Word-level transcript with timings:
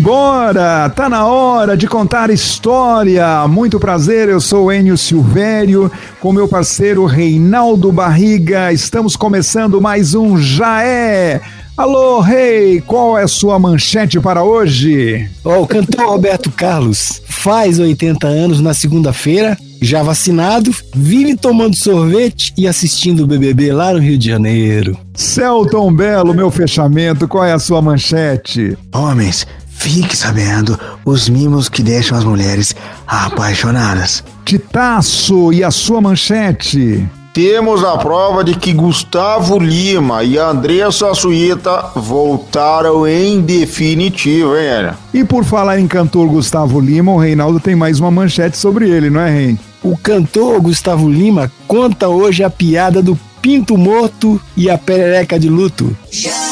Vambora! 0.00 0.88
Tá 0.88 1.10
na 1.10 1.26
hora 1.26 1.76
de 1.76 1.86
contar 1.86 2.30
história. 2.30 3.46
Muito 3.46 3.78
prazer, 3.78 4.30
eu 4.30 4.40
sou 4.40 4.72
Enio 4.72 4.96
Silvério, 4.96 5.92
com 6.20 6.32
meu 6.32 6.48
parceiro 6.48 7.04
Reinaldo 7.04 7.92
Barriga. 7.92 8.72
Estamos 8.72 9.14
começando 9.14 9.78
mais 9.78 10.14
um 10.14 10.38
Já 10.38 10.82
É. 10.82 11.42
Alô, 11.76 12.20
rei, 12.20 12.74
hey, 12.74 12.80
qual 12.80 13.18
é 13.18 13.24
a 13.24 13.28
sua 13.28 13.58
manchete 13.58 14.18
para 14.20 14.42
hoje? 14.42 15.30
Oh, 15.44 15.62
o 15.62 15.66
cantor 15.66 16.06
Roberto 16.06 16.50
Carlos 16.50 17.22
faz 17.26 17.78
80 17.78 18.26
anos 18.26 18.60
na 18.60 18.74
segunda-feira, 18.74 19.56
já 19.80 20.02
vacinado, 20.02 20.74
vive 20.94 21.36
tomando 21.36 21.74
sorvete 21.74 22.52
e 22.56 22.68
assistindo 22.68 23.24
o 23.24 23.26
BBB 23.26 23.72
lá 23.72 23.94
no 23.94 23.98
Rio 23.98 24.18
de 24.18 24.28
Janeiro. 24.28 24.94
Celton 25.14 25.90
Belo, 25.90 26.34
meu 26.34 26.50
fechamento, 26.50 27.26
qual 27.26 27.44
é 27.44 27.52
a 27.52 27.58
sua 27.58 27.80
manchete? 27.80 28.76
Homens, 28.92 29.46
fique 29.80 30.14
sabendo 30.14 30.78
os 31.06 31.26
mimos 31.26 31.70
que 31.70 31.82
deixam 31.82 32.16
as 32.16 32.22
mulheres 32.22 32.76
apaixonadas. 33.06 34.22
Titaço, 34.44 35.52
e 35.54 35.64
a 35.64 35.70
sua 35.70 36.02
manchete? 36.02 37.08
Temos 37.32 37.82
a 37.82 37.96
prova 37.96 38.44
de 38.44 38.54
que 38.54 38.74
Gustavo 38.74 39.58
Lima 39.58 40.22
e 40.22 40.36
Andressa 40.36 41.14
Suíta 41.14 41.92
voltaram 41.96 43.06
em 43.06 43.40
definitivo, 43.40 44.54
hein, 44.54 44.66
Ela? 44.66 44.98
E 45.14 45.24
por 45.24 45.44
falar 45.44 45.78
em 45.78 45.88
cantor 45.88 46.28
Gustavo 46.28 46.78
Lima, 46.78 47.12
o 47.12 47.18
Reinaldo 47.18 47.58
tem 47.58 47.74
mais 47.74 48.00
uma 48.00 48.10
manchete 48.10 48.58
sobre 48.58 48.90
ele, 48.90 49.08
não 49.08 49.20
é, 49.20 49.30
Rei? 49.30 49.58
O 49.82 49.96
cantor 49.96 50.60
Gustavo 50.60 51.08
Lima 51.08 51.50
conta 51.66 52.06
hoje 52.08 52.44
a 52.44 52.50
piada 52.50 53.00
do 53.00 53.18
pinto 53.40 53.78
morto 53.78 54.38
e 54.54 54.68
a 54.68 54.76
perereca 54.76 55.38
de 55.38 55.48
luto. 55.48 55.96
É 56.26 56.49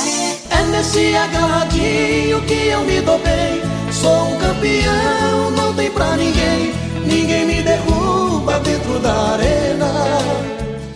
nesse 0.79 1.17
agarradinho 1.17 2.41
que 2.43 2.69
eu 2.69 2.85
me 2.85 3.01
dou 3.01 3.19
bem. 3.19 3.61
Sou 3.91 4.29
um 4.29 4.39
campeão, 4.39 5.51
não 5.57 5.75
tem 5.75 5.91
pra 5.91 6.17
ninguém. 6.17 6.73
Ninguém 7.05 7.47
me 7.47 7.63
derruba 7.63 8.61
dentro 8.61 9.01
da 9.01 9.33
arena. 9.33 9.89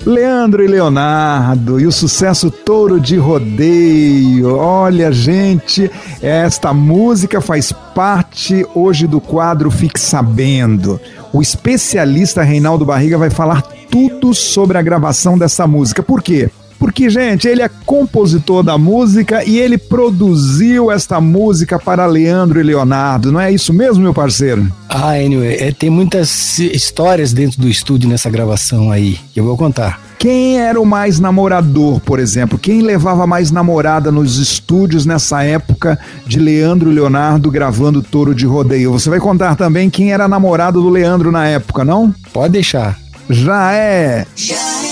Leandro 0.07 0.65
e 0.65 0.69
Leonardo 0.69 1.81
e 1.81 1.87
o 1.87 1.93
sucesso 1.93 2.51
Touro 2.51 3.01
de 3.01 3.17
Rodeio. 3.17 4.57
Olha, 4.57 5.11
gente, 5.11 5.91
esta 6.21 6.73
música 6.73 7.41
faz 7.41 7.73
parte 7.73 8.65
hoje 8.75 9.09
do 9.09 9.21
quadro 9.21 9.71
Fique 9.71 9.99
Sabendo. 9.99 11.01
O 11.33 11.43
especialista 11.43 12.43
Reinaldo 12.43 12.85
Barriga 12.85 13.19
vai 13.19 13.31
falar 13.31 13.63
tudo 13.91 14.33
sobre 14.33 14.79
a 14.79 14.83
gravação 14.83 15.37
dessa 15.37 15.67
música. 15.67 16.03
Por 16.03 16.23
quê? 16.23 16.51
Porque, 16.83 17.09
gente, 17.09 17.47
ele 17.47 17.63
é 17.63 17.71
compositor 17.87 18.61
da 18.61 18.77
música 18.77 19.45
e 19.45 19.57
ele 19.57 19.79
produziu 19.79 20.91
esta 20.91 21.21
música 21.21 21.79
para 21.79 22.05
Leandro 22.07 22.59
e 22.59 22.63
Leonardo. 22.65 23.31
Não 23.31 23.39
é 23.39 23.53
isso 23.53 23.73
mesmo, 23.73 24.03
meu 24.03 24.13
parceiro? 24.13 24.67
Ah, 24.89 25.13
anyway, 25.13 25.59
é, 25.61 25.71
tem 25.71 25.89
muitas 25.89 26.59
histórias 26.59 27.33
dentro 27.33 27.61
do 27.61 27.69
estúdio 27.69 28.09
nessa 28.09 28.29
gravação 28.29 28.91
aí, 28.91 29.17
que 29.33 29.39
eu 29.39 29.45
vou 29.45 29.57
contar. 29.57 30.01
Quem 30.19 30.59
era 30.59 30.81
o 30.81 30.85
mais 30.85 31.21
namorador, 31.21 32.01
por 32.01 32.19
exemplo? 32.19 32.59
Quem 32.59 32.83
levava 32.83 33.29
mais 33.29 33.53
namorada 33.53 34.11
nos 34.11 34.39
estúdios 34.39 35.07
nessa 35.07 35.45
época 35.45 35.97
de 36.27 36.41
Leandro 36.41 36.91
e 36.91 36.95
Leonardo 36.95 37.49
gravando 37.49 38.03
Touro 38.03 38.35
de 38.35 38.45
Rodeio? 38.45 38.91
Você 38.91 39.09
vai 39.09 39.21
contar 39.21 39.55
também 39.55 39.89
quem 39.89 40.13
era 40.13 40.27
namorado 40.27 40.83
do 40.83 40.89
Leandro 40.89 41.31
na 41.31 41.47
época, 41.47 41.85
não? 41.85 42.13
Pode 42.33 42.55
deixar. 42.55 42.99
Já 43.31 43.73
é. 43.73 44.27
Já 44.35 44.57
é. 44.57 44.92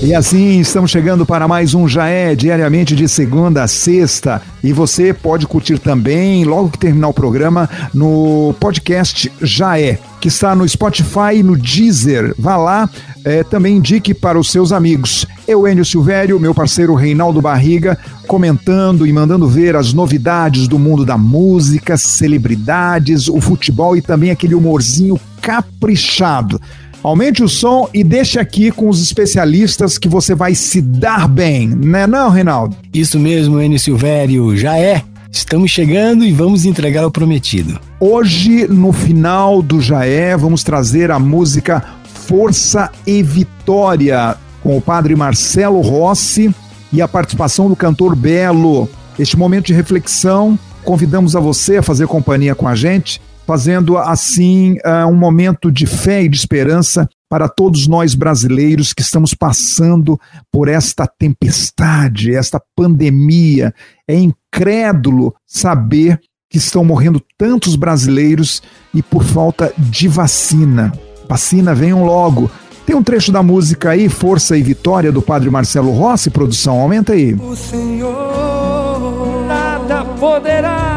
E 0.00 0.14
assim 0.14 0.60
estamos 0.60 0.92
chegando 0.92 1.26
para 1.26 1.48
mais 1.48 1.74
um 1.74 1.88
Já 1.88 2.06
É, 2.06 2.32
diariamente 2.32 2.94
de 2.94 3.08
segunda 3.08 3.64
a 3.64 3.68
sexta. 3.68 4.40
E 4.62 4.72
você 4.72 5.12
pode 5.12 5.44
curtir 5.44 5.78
também, 5.80 6.44
logo 6.44 6.70
que 6.70 6.78
terminar 6.78 7.08
o 7.08 7.12
programa, 7.12 7.68
no 7.92 8.54
podcast 8.60 9.30
Já 9.42 9.78
É, 9.78 9.98
que 10.20 10.28
está 10.28 10.54
no 10.54 10.66
Spotify 10.68 11.42
no 11.42 11.58
Deezer. 11.58 12.32
Vá 12.38 12.56
lá, 12.56 12.88
é, 13.24 13.42
também 13.42 13.78
indique 13.78 14.14
para 14.14 14.38
os 14.38 14.52
seus 14.52 14.70
amigos. 14.70 15.26
Eu, 15.48 15.66
Enio 15.66 15.84
Silvério, 15.84 16.38
meu 16.38 16.54
parceiro 16.54 16.94
Reinaldo 16.94 17.42
Barriga, 17.42 17.98
comentando 18.28 19.04
e 19.04 19.12
mandando 19.12 19.48
ver 19.48 19.74
as 19.74 19.92
novidades 19.92 20.68
do 20.68 20.78
mundo 20.78 21.04
da 21.04 21.18
música, 21.18 21.96
celebridades, 21.96 23.28
o 23.28 23.40
futebol 23.40 23.96
e 23.96 24.00
também 24.00 24.30
aquele 24.30 24.54
humorzinho 24.54 25.18
caprichado. 25.42 26.60
Aumente 27.02 27.44
o 27.44 27.48
som 27.48 27.88
e 27.94 28.02
deixe 28.02 28.40
aqui 28.40 28.72
com 28.72 28.88
os 28.88 29.00
especialistas 29.00 29.96
que 29.96 30.08
você 30.08 30.34
vai 30.34 30.54
se 30.54 30.80
dar 30.80 31.28
bem, 31.28 31.68
né 31.68 32.06
não, 32.08 32.28
Reinaldo? 32.28 32.76
Isso 32.92 33.20
mesmo, 33.20 33.60
Enio 33.60 33.78
Silvério, 33.78 34.56
já 34.56 34.76
é. 34.76 35.04
Estamos 35.30 35.70
chegando 35.70 36.24
e 36.24 36.32
vamos 36.32 36.64
entregar 36.64 37.06
o 37.06 37.10
prometido. 37.10 37.78
Hoje, 38.00 38.66
no 38.66 38.92
final 38.92 39.62
do 39.62 39.80
Jaé, 39.80 40.36
vamos 40.36 40.64
trazer 40.64 41.10
a 41.10 41.18
música 41.18 41.84
Força 42.26 42.90
e 43.06 43.22
Vitória, 43.22 44.36
com 44.60 44.76
o 44.76 44.80
padre 44.80 45.14
Marcelo 45.14 45.80
Rossi 45.80 46.52
e 46.92 47.00
a 47.00 47.06
participação 47.06 47.68
do 47.68 47.76
cantor 47.76 48.16
Belo. 48.16 48.88
Este 49.16 49.38
momento 49.38 49.66
de 49.66 49.74
reflexão, 49.74 50.58
convidamos 50.82 51.36
a 51.36 51.40
você 51.40 51.76
a 51.76 51.82
fazer 51.82 52.08
companhia 52.08 52.56
com 52.56 52.66
a 52.66 52.74
gente 52.74 53.20
fazendo 53.48 53.96
assim 53.96 54.74
uh, 54.84 55.06
um 55.10 55.14
momento 55.14 55.72
de 55.72 55.86
fé 55.86 56.22
e 56.22 56.28
de 56.28 56.36
esperança 56.36 57.08
para 57.30 57.48
todos 57.48 57.88
nós 57.88 58.14
brasileiros 58.14 58.92
que 58.92 59.00
estamos 59.00 59.32
passando 59.32 60.20
por 60.52 60.68
esta 60.68 61.06
tempestade, 61.06 62.34
esta 62.34 62.60
pandemia. 62.76 63.72
É 64.06 64.14
incrédulo 64.14 65.34
saber 65.46 66.20
que 66.50 66.58
estão 66.58 66.84
morrendo 66.84 67.22
tantos 67.38 67.74
brasileiros 67.74 68.62
e 68.92 69.02
por 69.02 69.24
falta 69.24 69.72
de 69.78 70.08
vacina. 70.08 70.92
Vacina, 71.26 71.74
venham 71.74 72.04
logo. 72.04 72.50
Tem 72.84 72.94
um 72.94 73.02
trecho 73.02 73.32
da 73.32 73.42
música 73.42 73.92
aí, 73.92 74.10
Força 74.10 74.58
e 74.58 74.62
Vitória, 74.62 75.10
do 75.10 75.22
Padre 75.22 75.48
Marcelo 75.48 75.92
Rossi, 75.92 76.28
produção, 76.28 76.78
aumenta 76.80 77.14
aí. 77.14 77.32
O 77.32 77.56
Senhor 77.56 79.46
nada 79.46 80.04
poderá, 80.04 80.87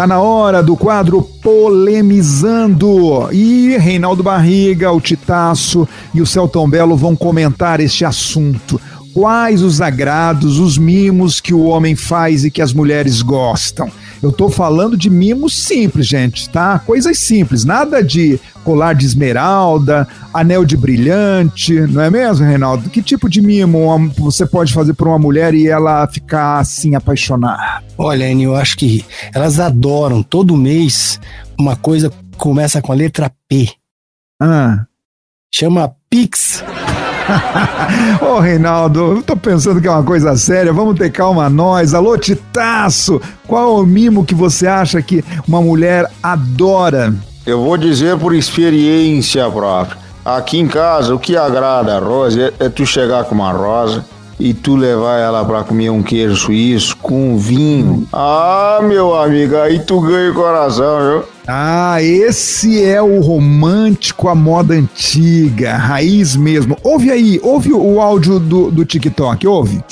Tá 0.00 0.06
na 0.06 0.18
hora 0.18 0.62
do 0.62 0.78
quadro 0.78 1.20
Polemizando. 1.42 3.28
E 3.30 3.76
Reinaldo 3.76 4.22
Barriga, 4.22 4.90
o 4.90 4.98
Titaço 4.98 5.86
e 6.14 6.22
o 6.22 6.26
Celton 6.26 6.70
Belo 6.70 6.96
vão 6.96 7.14
comentar 7.14 7.80
este 7.80 8.02
assunto. 8.02 8.80
Quais 9.12 9.60
os 9.60 9.82
agrados, 9.82 10.58
os 10.58 10.78
mimos 10.78 11.38
que 11.38 11.52
o 11.52 11.64
homem 11.64 11.94
faz 11.94 12.46
e 12.46 12.50
que 12.50 12.62
as 12.62 12.72
mulheres 12.72 13.20
gostam? 13.20 13.90
Eu 14.22 14.30
tô 14.30 14.48
falando 14.50 14.96
de 14.96 15.08
mimos 15.08 15.54
simples, 15.54 16.06
gente, 16.06 16.48
tá? 16.48 16.78
Coisas 16.78 17.18
simples, 17.18 17.64
nada 17.64 18.04
de 18.04 18.38
colar 18.62 18.94
de 18.94 19.06
esmeralda, 19.06 20.06
anel 20.32 20.64
de 20.64 20.76
brilhante, 20.76 21.80
não 21.80 22.02
é 22.02 22.10
mesmo, 22.10 22.44
Reinaldo? 22.44 22.90
Que 22.90 23.02
tipo 23.02 23.28
de 23.28 23.40
mimo 23.40 24.12
você 24.18 24.44
pode 24.44 24.72
fazer 24.72 24.92
para 24.92 25.08
uma 25.08 25.18
mulher 25.18 25.54
e 25.54 25.66
ela 25.66 26.06
ficar 26.06 26.58
assim 26.58 26.94
apaixonada? 26.94 27.82
Olha, 27.96 28.30
Anny, 28.30 28.44
eu 28.44 28.54
acho 28.54 28.76
que 28.76 29.04
elas 29.34 29.58
adoram 29.58 30.22
todo 30.22 30.56
mês 30.56 31.18
uma 31.58 31.76
coisa 31.76 32.12
começa 32.36 32.80
com 32.80 32.90
a 32.90 32.94
letra 32.94 33.30
P. 33.48 33.70
Ah. 34.40 34.86
Chama 35.52 35.94
Pix. 36.08 36.64
Ô, 38.20 38.38
Reinaldo, 38.38 39.16
eu 39.16 39.22
tô 39.22 39.36
pensando 39.36 39.80
que 39.80 39.88
é 39.88 39.90
uma 39.90 40.02
coisa 40.02 40.36
séria. 40.36 40.72
Vamos 40.72 40.98
ter 40.98 41.10
calma 41.10 41.48
nós. 41.48 41.94
Alô, 41.94 42.16
Titaço, 42.16 43.20
qual 43.46 43.78
é 43.78 43.82
o 43.82 43.86
mimo 43.86 44.24
que 44.24 44.34
você 44.34 44.66
acha 44.66 45.00
que 45.02 45.24
uma 45.46 45.60
mulher 45.60 46.06
adora? 46.22 47.14
Eu 47.46 47.62
vou 47.62 47.76
dizer 47.76 48.18
por 48.18 48.34
experiência 48.34 49.48
própria. 49.50 49.98
Aqui 50.24 50.58
em 50.58 50.68
casa, 50.68 51.14
o 51.14 51.18
que 51.18 51.36
agrada 51.36 51.96
a 51.96 51.98
Rosa 51.98 52.52
é, 52.58 52.66
é 52.66 52.68
tu 52.68 52.84
chegar 52.84 53.24
com 53.24 53.34
uma 53.34 53.52
rosa 53.52 54.04
e 54.40 54.54
tu 54.54 54.74
levar 54.74 55.18
ela 55.18 55.44
para 55.44 55.62
comer 55.62 55.90
um 55.90 56.02
queijo 56.02 56.34
suíço 56.34 56.96
com 56.96 57.36
vinho. 57.36 58.08
Ah, 58.12 58.80
meu 58.82 59.14
amigo, 59.14 59.56
aí 59.56 59.78
tu 59.80 60.00
ganha 60.00 60.30
o 60.30 60.34
coração, 60.34 60.98
viu? 60.98 61.24
Ah, 61.46 62.02
esse 62.02 62.84
é 62.84 63.02
o 63.02 63.20
romântico 63.20 64.28
à 64.28 64.34
moda 64.34 64.74
antiga, 64.74 65.76
raiz 65.76 66.36
mesmo. 66.36 66.76
Ouve 66.82 67.10
aí, 67.10 67.38
ouve 67.42 67.72
o 67.72 68.00
áudio 68.00 68.38
do, 68.38 68.70
do 68.70 68.84
TikTok, 68.84 69.46
ouve. 69.46 69.82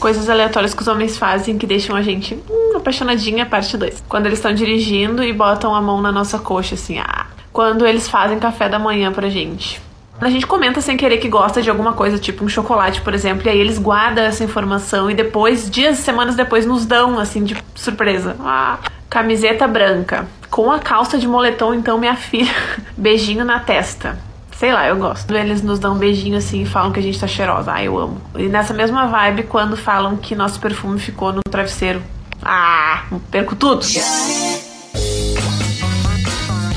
Coisas 0.00 0.28
aleatórias 0.28 0.74
que 0.74 0.82
os 0.82 0.88
homens 0.88 1.16
fazem 1.16 1.56
que 1.56 1.66
deixam 1.66 1.94
a 1.94 2.02
gente 2.02 2.36
hum, 2.50 2.76
Apaixonadinha, 2.76 3.46
parte 3.46 3.76
2. 3.76 4.02
Quando 4.08 4.26
eles 4.26 4.38
estão 4.38 4.52
dirigindo 4.52 5.22
e 5.22 5.32
botam 5.32 5.74
a 5.74 5.80
mão 5.80 6.00
na 6.00 6.10
nossa 6.10 6.38
coxa, 6.38 6.74
assim, 6.74 6.98
ah. 6.98 7.26
Quando 7.52 7.86
eles 7.86 8.08
fazem 8.08 8.38
café 8.38 8.68
da 8.68 8.78
manhã 8.78 9.12
pra 9.12 9.28
gente. 9.28 9.80
A 10.22 10.30
gente 10.30 10.46
comenta 10.46 10.80
sem 10.80 10.96
querer 10.96 11.18
que 11.18 11.28
gosta 11.28 11.60
de 11.60 11.68
alguma 11.68 11.94
coisa, 11.94 12.16
tipo 12.16 12.44
um 12.44 12.48
chocolate, 12.48 13.00
por 13.00 13.12
exemplo, 13.12 13.44
e 13.44 13.50
aí 13.50 13.58
eles 13.58 13.76
guardam 13.76 14.22
essa 14.22 14.44
informação 14.44 15.10
e 15.10 15.14
depois, 15.14 15.68
dias, 15.68 15.98
semanas 15.98 16.36
depois, 16.36 16.64
nos 16.64 16.86
dão, 16.86 17.18
assim, 17.18 17.42
de 17.42 17.56
surpresa. 17.74 18.36
Ah, 18.38 18.78
camiseta 19.10 19.66
branca. 19.66 20.28
Com 20.48 20.70
a 20.70 20.78
calça 20.78 21.18
de 21.18 21.26
moletom, 21.26 21.74
então, 21.74 21.98
minha 21.98 22.14
filha. 22.14 22.54
Beijinho 22.96 23.44
na 23.44 23.58
testa. 23.58 24.16
Sei 24.52 24.72
lá, 24.72 24.86
eu 24.86 24.94
gosto. 24.94 25.28
Eles 25.34 25.60
nos 25.60 25.80
dão 25.80 25.94
um 25.94 25.98
beijinho 25.98 26.38
assim 26.38 26.62
e 26.62 26.66
falam 26.66 26.92
que 26.92 27.00
a 27.00 27.02
gente 27.02 27.18
tá 27.18 27.26
cheirosa. 27.26 27.72
Ah, 27.74 27.82
eu 27.82 27.98
amo. 27.98 28.20
E 28.36 28.44
nessa 28.44 28.72
mesma 28.72 29.06
vibe, 29.06 29.42
quando 29.42 29.76
falam 29.76 30.16
que 30.16 30.36
nosso 30.36 30.60
perfume 30.60 31.00
ficou 31.00 31.32
no 31.32 31.40
travesseiro. 31.42 32.00
Ah, 32.40 33.06
perco 33.28 33.56
tudo. 33.56 33.84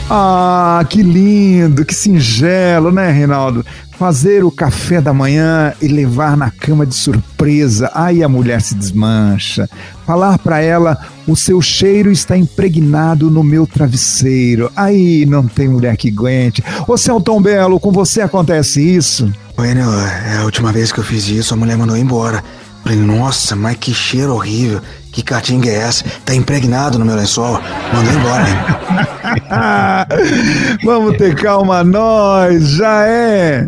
Ah, 0.07 0.85
que 0.87 1.01
lindo, 1.01 1.83
que 1.83 1.93
singelo, 1.93 2.91
né, 2.91 3.09
Reinaldo? 3.11 3.65
Fazer 3.97 4.43
o 4.43 4.51
café 4.51 5.01
da 5.01 5.11
manhã 5.11 5.73
e 5.81 5.87
levar 5.87 6.37
na 6.37 6.51
cama 6.51 6.85
de 6.85 6.93
surpresa. 6.93 7.89
Aí 7.91 8.23
a 8.23 8.29
mulher 8.29 8.61
se 8.61 8.75
desmancha. 8.75 9.67
Falar 10.05 10.37
para 10.37 10.61
ela: 10.61 10.95
o 11.27 11.35
seu 11.35 11.59
cheiro 11.59 12.11
está 12.11 12.37
impregnado 12.37 13.31
no 13.31 13.43
meu 13.43 13.65
travesseiro. 13.65 14.71
Aí 14.75 15.25
não 15.25 15.47
tem 15.47 15.69
mulher 15.69 15.97
que 15.97 16.09
aguente. 16.09 16.63
Ô 16.87 16.95
Celton 16.97 17.41
Belo, 17.41 17.79
com 17.79 17.91
você 17.91 18.21
acontece 18.21 18.81
isso? 18.81 19.31
Bueno, 19.55 19.81
é 19.81 20.37
a 20.37 20.43
última 20.43 20.71
vez 20.71 20.91
que 20.91 20.99
eu 20.99 21.03
fiz 21.03 21.27
isso, 21.29 21.53
a 21.53 21.57
mulher 21.57 21.77
mandou 21.77 21.97
embora. 21.97 22.43
Falei, 22.85 22.99
nossa, 22.99 23.55
mas 23.55 23.77
que 23.77 23.91
cheiro 23.95 24.35
horrível. 24.35 24.79
Que 25.11 25.23
caatinga 25.23 25.67
é 25.67 25.73
essa? 25.73 26.05
Tá 26.23 26.35
impregnado 26.35 26.99
no 26.99 27.05
meu 27.05 27.15
lençol. 27.15 27.59
Mandou 27.91 28.13
embora, 28.13 28.47
hein? 28.47 28.55
Vamos 30.85 31.17
ter 31.17 31.33
calma, 31.33 31.83
nós, 31.83 32.69
já 32.69 33.07
é. 33.07 33.67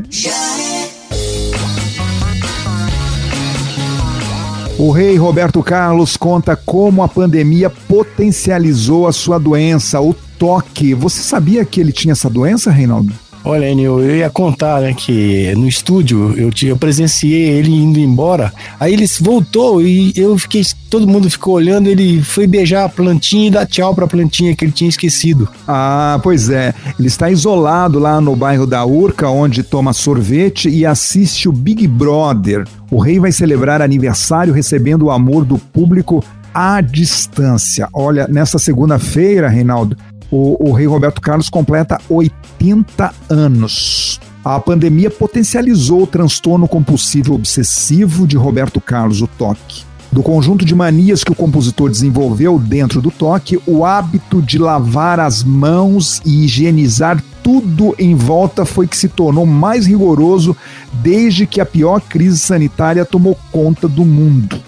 O 4.77 4.91
rei 4.91 5.17
Roberto 5.17 5.63
Carlos 5.63 6.15
conta 6.15 6.55
como 6.55 7.01
a 7.01 7.07
pandemia 7.07 7.71
potencializou 7.71 9.07
a 9.07 9.11
sua 9.11 9.39
doença, 9.39 9.99
o 9.99 10.13
toque. 10.37 10.93
Você 10.93 11.23
sabia 11.23 11.65
que 11.65 11.81
ele 11.81 11.91
tinha 11.91 12.11
essa 12.11 12.29
doença, 12.29 12.69
Reinaldo? 12.69 13.11
Olha, 13.49 13.69
Enio, 13.69 14.01
eu 14.01 14.17
ia 14.17 14.29
contar, 14.29 14.81
né, 14.81 14.93
que 14.93 15.55
no 15.55 15.69
estúdio 15.69 16.33
eu, 16.37 16.51
eu 16.63 16.75
presenciei 16.75 17.47
ele 17.47 17.73
indo 17.73 17.97
embora. 17.97 18.51
Aí 18.77 18.91
ele 18.91 19.05
voltou 19.21 19.81
e 19.81 20.11
eu 20.17 20.37
fiquei, 20.37 20.63
todo 20.89 21.07
mundo 21.07 21.29
ficou 21.29 21.53
olhando, 21.53 21.87
ele 21.87 22.21
foi 22.21 22.45
beijar 22.45 22.83
a 22.83 22.89
plantinha 22.89 23.47
e 23.47 23.51
dar 23.51 23.65
tchau 23.65 23.95
pra 23.95 24.05
plantinha 24.05 24.53
que 24.53 24.65
ele 24.65 24.73
tinha 24.73 24.89
esquecido. 24.89 25.47
Ah, 25.65 26.19
pois 26.21 26.49
é. 26.49 26.73
Ele 26.99 27.07
está 27.07 27.31
isolado 27.31 27.99
lá 27.99 28.19
no 28.19 28.35
bairro 28.35 28.67
da 28.67 28.85
Urca, 28.85 29.29
onde 29.29 29.63
toma 29.63 29.93
sorvete 29.93 30.67
e 30.67 30.85
assiste 30.85 31.47
o 31.47 31.53
Big 31.53 31.87
Brother. 31.87 32.65
O 32.91 32.99
rei 32.99 33.17
vai 33.17 33.31
celebrar 33.31 33.81
aniversário 33.81 34.53
recebendo 34.53 35.03
o 35.03 35.11
amor 35.11 35.45
do 35.45 35.57
público 35.57 36.21
à 36.53 36.81
distância. 36.81 37.87
Olha, 37.93 38.27
nessa 38.27 38.57
segunda-feira, 38.57 39.47
Reinaldo, 39.47 39.95
o, 40.31 40.69
o 40.69 40.71
rei 40.71 40.85
Roberto 40.85 41.21
Carlos 41.21 41.49
completa 41.49 41.99
80 42.09 43.13
anos. 43.29 44.19
A 44.43 44.59
pandemia 44.59 45.11
potencializou 45.11 46.03
o 46.03 46.07
transtorno 46.07 46.67
compulsivo 46.67 47.33
obsessivo 47.33 48.25
de 48.25 48.37
Roberto 48.37 48.79
Carlos, 48.79 49.21
o 49.21 49.27
toque. 49.27 49.85
Do 50.11 50.23
conjunto 50.23 50.63
de 50.63 50.73
manias 50.73 51.23
que 51.23 51.31
o 51.31 51.35
compositor 51.35 51.89
desenvolveu 51.89 52.57
dentro 52.57 53.01
do 53.01 53.11
toque, 53.11 53.59
o 53.67 53.83
hábito 53.83 54.41
de 54.41 54.57
lavar 54.57 55.19
as 55.19 55.43
mãos 55.43 56.21
e 56.25 56.45
higienizar 56.45 57.21
tudo 57.43 57.93
em 57.99 58.15
volta 58.15 58.65
foi 58.65 58.87
que 58.87 58.97
se 58.97 59.09
tornou 59.09 59.45
mais 59.45 59.85
rigoroso 59.85 60.55
desde 60.93 61.45
que 61.45 61.61
a 61.61 61.65
pior 61.65 62.01
crise 62.01 62.39
sanitária 62.39 63.05
tomou 63.05 63.37
conta 63.51 63.87
do 63.87 64.05
mundo. 64.05 64.59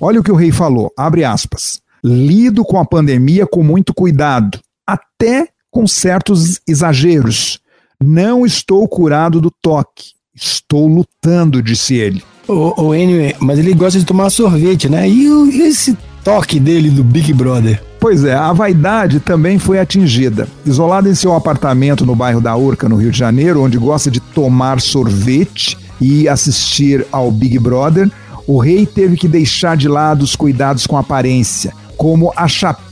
Olha 0.00 0.20
o 0.20 0.22
que 0.22 0.32
o 0.32 0.36
rei 0.36 0.50
falou, 0.50 0.90
abre 0.96 1.24
aspas. 1.24 1.80
Lido 2.02 2.64
com 2.64 2.78
a 2.78 2.84
pandemia 2.84 3.46
com 3.46 3.62
muito 3.62 3.94
cuidado, 3.94 4.58
até 4.86 5.48
com 5.70 5.86
certos 5.86 6.60
exageros. 6.66 7.58
Não 8.02 8.44
estou 8.46 8.86
curado 8.88 9.40
do 9.40 9.50
toque. 9.62 10.10
Estou 10.34 10.86
lutando, 10.86 11.62
disse 11.62 11.94
ele. 11.94 12.22
O, 12.46 12.82
o 12.88 12.94
Enio, 12.94 13.34
mas 13.40 13.58
ele 13.58 13.74
gosta 13.74 13.98
de 13.98 14.04
tomar 14.04 14.30
sorvete, 14.30 14.88
né? 14.88 15.08
E 15.08 15.28
o- 15.30 15.46
e 15.50 15.62
esse 15.62 15.96
toque 16.22 16.60
dele 16.60 16.90
do 16.90 17.02
Big 17.02 17.32
Brother? 17.32 17.82
Pois 17.98 18.22
é, 18.22 18.34
a 18.34 18.52
vaidade 18.52 19.18
também 19.18 19.58
foi 19.58 19.78
atingida. 19.80 20.46
Isolado 20.64 21.08
em 21.08 21.14
seu 21.14 21.32
apartamento 21.32 22.04
no 22.06 22.14
bairro 22.14 22.40
da 22.40 22.54
Urca, 22.56 22.88
no 22.88 22.96
Rio 22.96 23.10
de 23.10 23.18
Janeiro, 23.18 23.62
onde 23.62 23.78
gosta 23.78 24.10
de 24.10 24.20
tomar 24.20 24.80
sorvete 24.80 25.76
e 26.00 26.28
assistir 26.28 27.04
ao 27.10 27.32
Big 27.32 27.58
Brother, 27.58 28.10
o 28.46 28.58
rei 28.58 28.86
teve 28.86 29.16
que 29.16 29.26
deixar 29.26 29.76
de 29.76 29.88
lado 29.88 30.22
os 30.22 30.36
cuidados 30.36 30.86
com 30.86 30.96
a 30.96 31.00
aparência, 31.00 31.72
como 31.96 32.32
a 32.36 32.46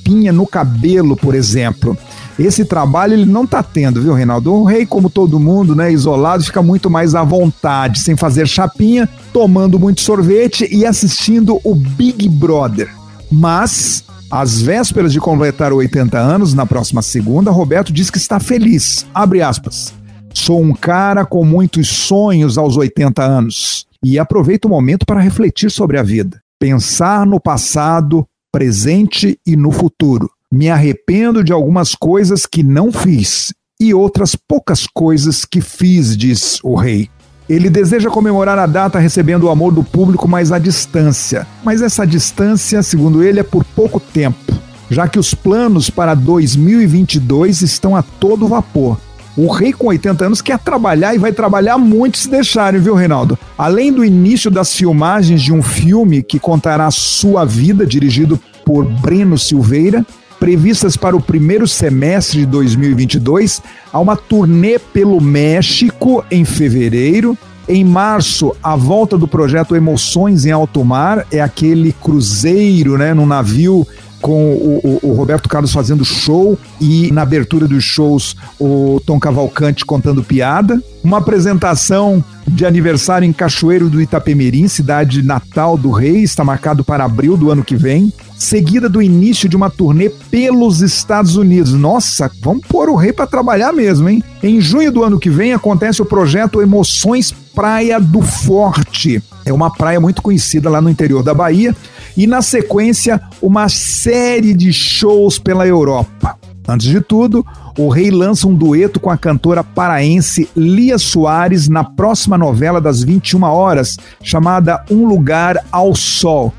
chapinha 0.05 0.33
no 0.33 0.47
cabelo, 0.47 1.17
por 1.17 1.35
exemplo. 1.35 1.97
Esse 2.39 2.65
trabalho 2.65 3.15
ele 3.15 3.25
não 3.25 3.47
tá 3.47 3.63
tendo, 3.63 4.03
viu, 4.03 4.13
Reinaldo? 4.13 4.53
O 4.53 4.65
rei, 4.65 4.85
como 4.85 5.09
todo 5.09 5.41
mundo, 5.41 5.75
né, 5.75 5.91
isolado, 5.93 6.45
fica 6.45 6.63
muito 6.63 6.91
mais 6.91 7.15
à 7.15 7.23
vontade, 7.23 8.01
sem 8.01 8.17
fazer 8.17 8.47
chapinha, 8.47 9.09
tomando 9.33 9.79
muito 9.79 10.01
sorvete 10.01 10.69
e 10.71 10.85
assistindo 10.85 11.59
o 11.65 11.75
Big 11.75 12.29
Brother. 12.29 12.91
Mas, 13.31 14.05
às 14.31 14.61
vésperas 14.61 15.13
de 15.13 15.21
completar 15.21 15.73
80 15.73 16.19
anos, 16.19 16.55
na 16.55 16.67
próxima 16.67 17.03
segunda, 17.03 17.51
Roberto 17.51 17.93
diz 17.93 18.11
que 18.11 18.19
está 18.19 18.39
feliz. 18.39 19.07
Abre 19.15 19.41
aspas. 19.41 19.95
Sou 20.35 20.61
um 20.61 20.75
cara 20.75 21.25
com 21.25 21.45
muitos 21.45 21.89
sonhos 21.89 22.59
aos 22.59 22.77
80 22.77 23.23
anos 23.23 23.87
e 24.03 24.19
aproveito 24.19 24.65
o 24.65 24.69
momento 24.69 25.07
para 25.07 25.21
refletir 25.21 25.71
sobre 25.71 25.97
a 25.97 26.03
vida, 26.03 26.41
pensar 26.59 27.25
no 27.25 27.41
passado, 27.41 28.27
presente 28.55 29.37
e 29.45 29.57
no 29.57 29.73
futuro. 29.73 30.31
Me 30.53 30.71
arrependo 30.71 31.43
de 31.43 31.53
algumas 31.53 31.97
coisas 31.97 32.47
que 32.47 32.63
não 32.63 32.93
fiz 32.93 33.53
e 33.81 33.93
outras 33.93 34.37
poucas 34.37 34.87
coisas 34.87 35.45
que 35.45 35.61
fiz, 35.61 36.17
diz 36.17 36.61
o 36.63 36.77
rei. 36.77 37.11
Ele 37.49 37.69
deseja 37.69 38.09
comemorar 38.09 38.57
a 38.57 38.67
data 38.67 39.01
recebendo 39.01 39.43
o 39.43 39.51
amor 39.51 39.73
do 39.73 39.83
público, 39.83 40.29
mas 40.29 40.53
à 40.53 40.61
distância. 40.61 41.45
Mas 41.65 41.83
essa 41.83 42.07
distância, 42.07 42.81
segundo 42.81 43.25
ele, 43.25 43.41
é 43.41 43.43
por 43.43 43.65
pouco 43.65 43.99
tempo, 43.99 44.55
já 44.89 45.09
que 45.09 45.19
os 45.19 45.35
planos 45.35 45.91
para 45.91 46.15
2022 46.15 47.61
estão 47.61 47.97
a 47.97 48.05
todo 48.05 48.47
vapor. 48.47 49.01
O 49.37 49.49
rei 49.51 49.73
com 49.73 49.89
80 49.89 50.27
anos 50.27 50.41
quer 50.41 50.59
trabalhar 50.61 51.13
e 51.15 51.19
vai 51.19 51.33
trabalhar 51.33 51.77
muito 51.77 52.19
se 52.19 52.29
deixarem, 52.29 52.81
viu, 52.81 52.95
Reinaldo? 52.95 53.37
Além 53.59 53.93
do 53.93 54.05
início 54.05 54.49
das 54.49 54.75
filmagens 54.75 55.43
de 55.43 55.53
um 55.53 55.61
filme 55.61 56.23
que 56.23 56.39
contará 56.39 56.89
sua 56.93 57.45
vida, 57.45 57.85
dirigido 57.85 58.39
por 58.65 58.85
Breno 58.85 59.37
Silveira, 59.37 60.07
previstas 60.39 60.97
para 60.97 61.17
o 61.17 61.21
primeiro 61.21 61.67
semestre 61.67 62.41
de 62.41 62.47
2022, 62.47 63.61
há 63.93 63.99
uma 63.99 64.17
turnê 64.17 64.79
pelo 64.79 65.21
México 65.21 66.25
em 66.31 66.45
fevereiro. 66.45 67.37
Em 67.67 67.83
março, 67.83 68.55
a 68.63 68.77
volta 68.77 69.19
do 69.19 69.27
projeto 69.27 69.75
Emoções 69.75 70.45
em 70.45 70.53
Alto 70.53 70.85
Mar 70.85 71.27
é 71.33 71.41
aquele 71.41 71.93
cruzeiro, 71.93 72.99
né, 72.99 73.15
num 73.15 73.27
navio 73.27 73.87
com 74.25 74.55
o, 74.55 74.81
o- 75.03 75.11
o 75.11 75.13
Roberto 75.13 75.51
Carlos 75.51 75.71
fazendo 75.71 76.03
show 76.03 76.59
e 76.81 77.13
na 77.13 77.21
abertura 77.21 77.69
dos 77.69 77.85
shows 77.85 78.35
o 78.59 78.99
Tom 79.05 79.21
Cavalcante 79.21 79.85
contando 79.85 80.25
piada. 80.25 80.83
Uma 81.03 81.19
apresentação 81.19 82.25
de 82.49 82.65
aniversário 82.65 83.27
em 83.27 83.35
Cachoeiro 83.35 83.91
do 83.91 84.01
Itapemirim, 84.01 84.67
cidade 84.67 85.23
natal 85.23 85.77
do 85.77 85.91
rei, 85.91 86.23
está 86.23 86.43
marcado 86.43 86.83
para 86.83 87.05
abril 87.05 87.37
do 87.37 87.51
ano 87.51 87.63
que 87.63 87.77
vem. 87.77 88.11
Seguida 88.37 88.89
do 88.89 89.01
início 89.01 89.49
de 89.49 89.57
uma 89.57 89.71
turnê 89.71 90.09
pelos 90.09 90.81
Estados 90.81 91.37
Unidos. 91.37 91.73
Nossa, 91.73 92.31
vamos 92.41 92.67
pôr 92.67 92.89
o 92.89 92.97
rei 92.97 93.13
para 93.13 93.27
trabalhar 93.27 93.73
mesmo, 93.73 94.09
hein? 94.09 94.23
Em 94.43 94.61
junho 94.61 94.91
do 94.91 95.05
ano 95.05 95.19
que 95.19 95.31
vem 95.31 95.53
acontece 95.53 96.03
o 96.03 96.07
projeto 96.07 96.61
Emoções 96.61 97.33
Praia 97.55 98.01
do 98.01 98.21
Forte. 98.21 99.23
É 99.45 99.53
uma 99.53 99.71
praia 99.71 100.01
muito 100.01 100.21
conhecida 100.21 100.69
lá 100.69 100.81
no 100.81 100.91
interior 100.91 101.23
da 101.23 101.33
Bahia. 101.33 101.75
E 102.17 102.27
na 102.27 102.43
sequência, 102.43 103.21
uma 103.41 103.69
série 103.69 104.55
de 104.55 104.73
shows 104.73 105.39
pela 105.39 105.67
Europa. 105.67 106.37
Antes 106.67 106.87
de 106.87 107.01
tudo, 107.01 107.45
o 107.79 107.89
rei 107.89 108.11
lança 108.11 108.49
um 108.49 108.55
dueto 108.55 108.99
com 108.99 109.11
a 109.11 109.19
cantora 109.19 109.63
paraense 109.63 110.49
Lia 110.57 110.97
Soares 110.97 111.69
na 111.69 111.85
próxima 111.85 112.39
novela 112.39 112.81
das 112.81 113.03
21 113.03 113.43
horas, 113.43 113.97
chamada 114.23 114.83
Um 114.91 115.07
Lugar 115.07 115.63
ao 115.71 115.95
Sol. 115.95 116.55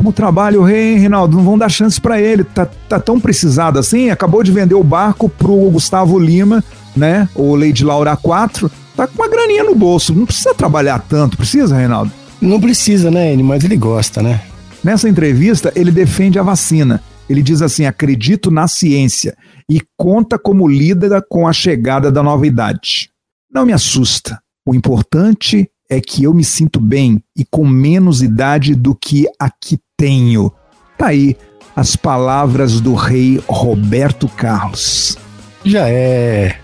Como 0.00 0.14
trabalha 0.14 0.58
o 0.58 0.64
rei, 0.64 0.94
hein, 0.94 0.98
Reinaldo? 0.98 1.36
Não 1.36 1.44
vão 1.44 1.58
dar 1.58 1.68
chance 1.68 2.00
pra 2.00 2.18
ele. 2.18 2.42
Tá, 2.42 2.64
tá 2.64 2.98
tão 2.98 3.20
precisado 3.20 3.78
assim. 3.78 4.08
Acabou 4.08 4.42
de 4.42 4.50
vender 4.50 4.74
o 4.74 4.82
barco 4.82 5.28
pro 5.28 5.54
Gustavo 5.70 6.18
Lima, 6.18 6.64
né? 6.96 7.28
O 7.34 7.54
Lady 7.54 7.84
Laura 7.84 8.16
4. 8.16 8.70
Tá 8.96 9.06
com 9.06 9.20
uma 9.20 9.28
graninha 9.28 9.62
no 9.62 9.74
bolso. 9.74 10.14
Não 10.14 10.24
precisa 10.24 10.54
trabalhar 10.54 11.00
tanto, 11.00 11.36
precisa, 11.36 11.76
Reinaldo? 11.76 12.10
Não 12.40 12.58
precisa, 12.58 13.10
né, 13.10 13.34
Enio? 13.34 13.44
Mas 13.44 13.62
ele 13.62 13.76
gosta, 13.76 14.22
né? 14.22 14.40
Nessa 14.82 15.06
entrevista, 15.06 15.70
ele 15.76 15.90
defende 15.90 16.38
a 16.38 16.42
vacina. 16.42 17.02
Ele 17.28 17.42
diz 17.42 17.60
assim: 17.60 17.84
acredito 17.84 18.50
na 18.50 18.66
ciência 18.66 19.36
e 19.68 19.82
conta 19.98 20.38
como 20.38 20.66
lida 20.66 21.22
com 21.28 21.46
a 21.46 21.52
chegada 21.52 22.10
da 22.10 22.22
nova 22.22 22.46
idade. 22.46 23.10
Não 23.52 23.66
me 23.66 23.74
assusta. 23.74 24.40
O 24.66 24.74
importante 24.74 25.70
é 25.90 26.00
que 26.00 26.22
eu 26.22 26.32
me 26.32 26.44
sinto 26.44 26.80
bem 26.80 27.20
e 27.36 27.44
com 27.44 27.66
menos 27.66 28.22
idade 28.22 28.76
do 28.76 28.94
que 28.94 29.26
a 29.38 29.50
que 29.50 29.76
tenho. 30.00 30.50
Tá 30.96 31.08
aí 31.08 31.36
as 31.76 31.94
palavras 31.94 32.80
do 32.80 32.94
rei 32.94 33.38
Roberto 33.46 34.26
Carlos. 34.28 35.18
Já 35.62 35.86
é. 35.90 36.56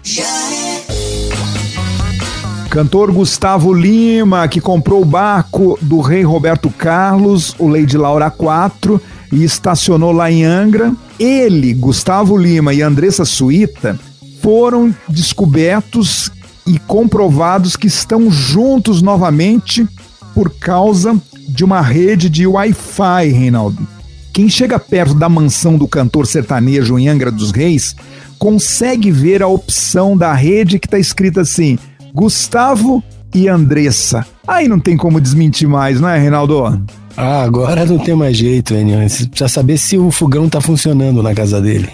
Cantor 2.70 3.12
Gustavo 3.12 3.74
Lima, 3.74 4.48
que 4.48 4.58
comprou 4.58 5.02
o 5.02 5.04
barco 5.04 5.78
do 5.82 6.00
rei 6.00 6.22
Roberto 6.22 6.70
Carlos, 6.70 7.54
o 7.58 7.68
Lady 7.68 7.98
Laura 7.98 8.30
4, 8.30 9.00
e 9.30 9.44
estacionou 9.44 10.12
lá 10.12 10.30
em 10.30 10.42
Angra. 10.42 10.92
Ele, 11.18 11.74
Gustavo 11.74 12.38
Lima 12.38 12.72
e 12.72 12.80
Andressa 12.80 13.26
Suíta 13.26 14.00
foram 14.42 14.94
descobertos 15.08 16.30
e 16.66 16.78
comprovados 16.78 17.76
que 17.76 17.86
estão 17.86 18.30
juntos 18.30 19.02
novamente 19.02 19.86
por 20.34 20.50
causa 20.58 21.20
de 21.48 21.64
uma 21.64 21.80
rede 21.80 22.28
de 22.28 22.46
Wi-Fi, 22.46 23.28
Reinaldo. 23.28 23.86
Quem 24.32 24.48
chega 24.48 24.78
perto 24.78 25.14
da 25.14 25.28
mansão 25.28 25.78
do 25.78 25.88
cantor 25.88 26.26
sertanejo 26.26 26.98
em 26.98 27.08
Angra 27.08 27.30
dos 27.30 27.50
Reis 27.50 27.96
consegue 28.38 29.10
ver 29.10 29.42
a 29.42 29.48
opção 29.48 30.16
da 30.16 30.34
rede 30.34 30.78
que 30.78 30.86
está 30.86 30.98
escrita 30.98 31.40
assim: 31.40 31.78
Gustavo 32.12 33.02
e 33.34 33.48
Andressa. 33.48 34.26
Aí 34.46 34.68
não 34.68 34.78
tem 34.78 34.96
como 34.96 35.20
desmentir 35.20 35.68
mais, 35.68 36.00
não 36.00 36.08
é, 36.08 36.18
Reinaldo? 36.18 36.84
Ah, 37.16 37.42
agora 37.42 37.86
não 37.86 37.98
tem 37.98 38.14
mais 38.14 38.36
jeito, 38.36 38.74
Enio. 38.74 39.08
Você 39.08 39.26
precisa 39.26 39.48
saber 39.48 39.78
se 39.78 39.96
o 39.96 40.10
fogão 40.10 40.50
tá 40.50 40.60
funcionando 40.60 41.22
na 41.22 41.34
casa 41.34 41.60
dele. 41.60 41.88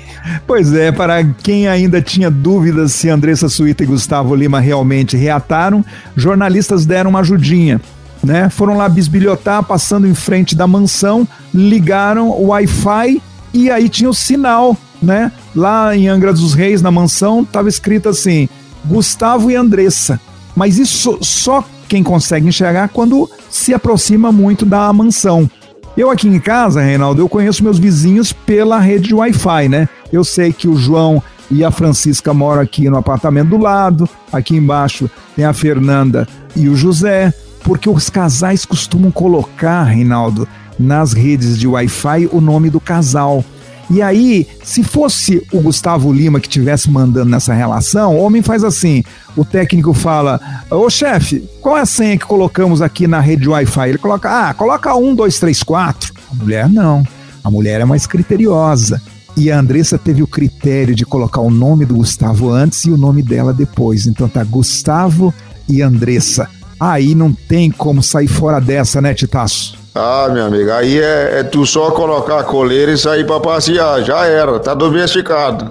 Pois 0.47 0.73
é, 0.73 0.91
para 0.91 1.23
quem 1.25 1.69
ainda 1.69 2.03
tinha 2.03 2.29
dúvidas 2.29 2.93
se 2.93 3.09
Andressa 3.09 3.49
Suíta 3.49 3.85
e 3.85 3.87
Gustavo 3.87 4.35
Lima 4.35 4.59
realmente 4.59 5.17
reataram, 5.17 5.85
jornalistas 6.17 6.85
deram 6.85 7.11
uma 7.11 7.21
ajudinha 7.21 7.81
né? 8.23 8.49
Foram 8.49 8.77
lá 8.77 8.89
bisbilhotar, 8.89 9.63
passando 9.63 10.07
em 10.07 10.15
frente 10.15 10.55
da 10.55 10.67
mansão, 10.67 11.27
ligaram 11.53 12.31
o 12.31 12.49
Wi-Fi 12.49 13.21
e 13.53 13.71
aí 13.71 13.89
tinha 13.89 14.09
o 14.09 14.15
sinal, 14.15 14.77
né? 15.03 15.33
Lá 15.55 15.97
em 15.97 16.09
Angra 16.09 16.33
dos 16.33 16.55
Reis, 16.55 16.81
na 16.81 16.91
mansão, 16.91 17.43
estava 17.43 17.69
escrito 17.69 18.09
assim: 18.09 18.49
Gustavo 18.85 19.51
e 19.51 19.57
Andressa. 19.57 20.21
Mas 20.55 20.79
isso 20.79 21.19
só 21.23 21.65
quem 21.89 22.03
consegue 22.03 22.49
enxergar 22.49 22.89
quando 22.89 23.29
se 23.51 23.75
aproxima 23.75 24.31
muito 24.33 24.65
da 24.65 24.93
mansão. 24.93 25.51
Eu 25.97 26.11
aqui 26.11 26.27
em 26.27 26.39
casa, 26.41 26.81
Reinaldo, 26.81 27.21
eu 27.21 27.29
conheço 27.29 27.63
meus 27.63 27.79
vizinhos 27.79 28.33
pela 28.33 28.79
rede 28.79 29.09
de 29.09 29.15
Wi-Fi, 29.15 29.69
né? 29.69 29.89
Eu 30.11 30.25
sei 30.25 30.53
que 30.53 30.67
o 30.67 30.77
João 30.77 31.23
e 31.51 31.63
a 31.63 31.71
Francisca 31.71 32.33
moram 32.33 32.63
aqui 32.63 32.89
no 32.89 32.97
apartamento 32.97 33.51
do 33.51 33.59
lado, 33.59 34.09
aqui 34.33 34.57
embaixo 34.57 35.11
tem 35.37 35.45
a 35.45 35.53
Fernanda 35.53 36.27
e 36.57 36.67
o 36.67 36.75
José, 36.75 37.33
porque 37.63 37.89
os 37.89 38.11
casais 38.11 38.65
costumam 38.65 39.11
colocar, 39.11 39.85
Reinaldo, 39.85 40.47
nas 40.79 41.13
redes 41.13 41.59
de 41.59 41.67
Wi-Fi 41.67 42.29
o 42.33 42.41
nome 42.41 42.71
do 42.71 42.81
casal. 42.81 43.45
E 43.91 44.01
aí, 44.01 44.49
se 44.63 44.83
fosse 44.83 45.47
o 45.53 45.61
Gustavo 45.61 46.13
Lima 46.13 46.41
que 46.41 46.47
estivesse 46.47 46.91
mandando 46.91 47.31
nessa 47.31 47.53
relação, 47.53 48.17
o 48.17 48.23
homem 48.23 48.41
faz 48.41 48.65
assim: 48.65 49.05
o 49.37 49.45
técnico 49.45 49.93
fala, 49.93 50.41
ô 50.71 50.89
chefe, 50.89 51.47
qual 51.61 51.77
é 51.77 51.83
a 51.83 51.87
senha 51.87 52.17
que 52.17 52.25
colocamos 52.25 52.81
aqui 52.81 53.07
na 53.07 53.21
rede 53.21 53.43
de 53.43 53.49
Wi-Fi? 53.49 53.89
Ele 53.91 53.99
coloca, 53.99 54.49
ah, 54.49 54.55
coloca 54.55 54.95
um, 54.95 55.15
dois, 55.15 55.39
três, 55.39 55.63
quatro. 55.63 56.13
A 56.31 56.35
mulher 56.35 56.69
não. 56.69 57.07
A 57.45 57.51
mulher 57.51 57.81
é 57.81 57.85
mais 57.85 58.07
criteriosa. 58.07 59.01
E 59.37 59.51
a 59.51 59.59
Andressa 59.59 59.99
teve 59.99 60.23
o 60.23 60.27
critério 60.27 60.95
de 60.95 61.05
colocar 61.05 61.41
o 61.41 61.51
nome 61.51 61.85
do 61.85 61.97
Gustavo 61.97 62.51
antes 62.51 62.85
e 62.85 62.91
o 62.91 62.99
nome 62.99 63.23
dela 63.23 63.53
depois. 63.53 64.07
Então 64.07 64.29
tá 64.29 64.45
Gustavo 64.45 65.35
e 65.69 65.83
Andressa. 65.83 66.49
Aí 66.85 67.15
não 67.15 67.33
tem 67.33 67.71
como 67.71 68.03
sair 68.03 68.27
fora 68.27 68.61
dessa, 68.61 69.01
né, 69.01 69.15
Titaço? 69.15 69.79
Ah, 69.95 70.29
meu 70.33 70.47
amigo, 70.47 70.69
aí 70.73 70.99
é, 70.99 71.39
é 71.39 71.43
tu 71.45 71.65
só 71.65 71.93
colocar 71.93 72.41
a 72.41 72.43
coleira 72.43 72.91
e 72.91 72.99
sair 72.99 73.25
pra 73.25 73.39
passear. 73.39 74.03
Já 74.03 74.27
era, 74.27 74.59
tá 74.59 74.75
domesticado. 74.75 75.71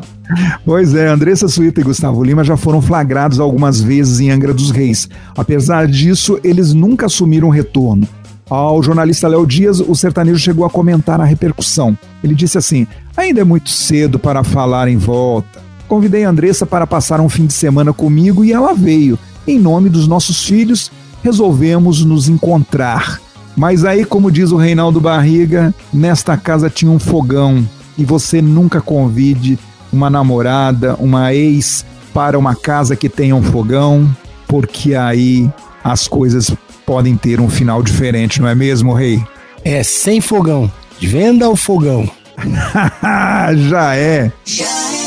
Pois 0.65 0.95
é, 0.95 1.09
Andressa 1.09 1.49
Suíta 1.49 1.81
e 1.81 1.83
Gustavo 1.83 2.23
Lima 2.23 2.45
já 2.45 2.55
foram 2.55 2.81
flagrados 2.81 3.41
algumas 3.41 3.81
vezes 3.81 4.21
em 4.21 4.31
Angra 4.31 4.53
dos 4.53 4.71
Reis. 4.71 5.09
Apesar 5.35 5.85
disso, 5.85 6.39
eles 6.45 6.73
nunca 6.73 7.07
assumiram 7.07 7.49
retorno. 7.49 8.07
Ao 8.49 8.81
jornalista 8.81 9.27
Léo 9.27 9.45
Dias, 9.45 9.81
o 9.81 9.93
sertanejo 9.93 10.39
chegou 10.39 10.63
a 10.63 10.69
comentar 10.69 11.19
a 11.19 11.25
repercussão. 11.25 11.97
Ele 12.23 12.33
disse 12.33 12.57
assim: 12.57 12.87
ainda 13.17 13.41
é 13.41 13.43
muito 13.43 13.69
cedo 13.69 14.17
para 14.17 14.45
falar 14.45 14.87
em 14.87 14.95
volta. 14.95 15.59
Convidei 15.89 16.23
a 16.23 16.29
Andressa 16.29 16.65
para 16.65 16.87
passar 16.87 17.19
um 17.19 17.27
fim 17.27 17.45
de 17.45 17.53
semana 17.53 17.91
comigo 17.91 18.45
e 18.45 18.53
ela 18.53 18.73
veio. 18.73 19.19
Em 19.45 19.59
nome 19.59 19.89
dos 19.89 20.07
nossos 20.07 20.45
filhos 20.45 20.89
resolvemos 21.23 22.03
nos 22.03 22.27
encontrar. 22.27 23.19
Mas 23.55 23.83
aí, 23.83 24.05
como 24.05 24.31
diz 24.31 24.51
o 24.51 24.57
Reinaldo 24.57 24.99
Barriga, 24.99 25.73
nesta 25.93 26.37
casa 26.37 26.69
tinha 26.69 26.91
um 26.91 26.99
fogão 26.99 27.67
e 27.97 28.05
você 28.05 28.41
nunca 28.41 28.81
convide 28.81 29.59
uma 29.91 30.09
namorada, 30.09 30.95
uma 30.95 31.33
ex 31.33 31.85
para 32.13 32.39
uma 32.39 32.55
casa 32.55 32.95
que 32.95 33.09
tenha 33.09 33.35
um 33.35 33.43
fogão, 33.43 34.09
porque 34.47 34.95
aí 34.95 35.49
as 35.83 36.07
coisas 36.07 36.51
podem 36.85 37.15
ter 37.15 37.39
um 37.39 37.49
final 37.49 37.83
diferente, 37.83 38.41
não 38.41 38.47
é 38.47 38.55
mesmo, 38.55 38.93
Rei? 38.93 39.23
É 39.63 39.83
sem 39.83 40.21
fogão. 40.21 40.71
Venda 40.99 41.49
o 41.49 41.55
fogão. 41.55 42.09
Já 43.69 43.95
é. 43.95 44.31
Já 44.45 44.65
é. 44.65 45.00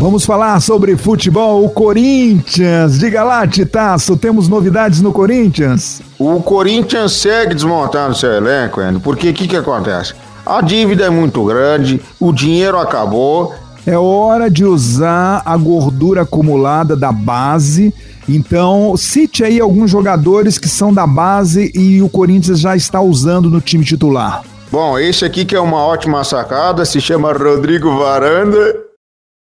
Vamos 0.00 0.24
falar 0.24 0.58
sobre 0.60 0.96
futebol, 0.96 1.62
o 1.62 1.68
Corinthians. 1.68 2.98
Diga 2.98 3.22
lá, 3.22 3.46
Titaço, 3.46 4.16
temos 4.16 4.48
novidades 4.48 5.02
no 5.02 5.12
Corinthians? 5.12 6.00
O 6.18 6.40
Corinthians 6.40 7.12
segue 7.12 7.54
desmontando 7.54 8.16
seu 8.16 8.32
elenco, 8.32 8.80
Endo, 8.80 8.98
porque 8.98 9.28
o 9.28 9.34
que, 9.34 9.46
que 9.46 9.56
acontece? 9.56 10.14
A 10.46 10.62
dívida 10.62 11.04
é 11.04 11.10
muito 11.10 11.44
grande, 11.44 12.00
o 12.18 12.32
dinheiro 12.32 12.78
acabou. 12.78 13.54
É 13.86 13.98
hora 13.98 14.50
de 14.50 14.64
usar 14.64 15.42
a 15.44 15.54
gordura 15.58 16.22
acumulada 16.22 16.96
da 16.96 17.12
base. 17.12 17.92
Então, 18.26 18.96
cite 18.96 19.44
aí 19.44 19.60
alguns 19.60 19.90
jogadores 19.90 20.56
que 20.56 20.68
são 20.68 20.94
da 20.94 21.06
base 21.06 21.70
e 21.74 22.00
o 22.00 22.08
Corinthians 22.08 22.58
já 22.58 22.74
está 22.74 23.02
usando 23.02 23.50
no 23.50 23.60
time 23.60 23.84
titular. 23.84 24.44
Bom, 24.72 24.98
esse 24.98 25.26
aqui 25.26 25.44
que 25.44 25.54
é 25.54 25.60
uma 25.60 25.84
ótima 25.84 26.24
sacada, 26.24 26.86
se 26.86 27.02
chama 27.02 27.34
Rodrigo 27.34 27.98
Varanda 27.98 28.88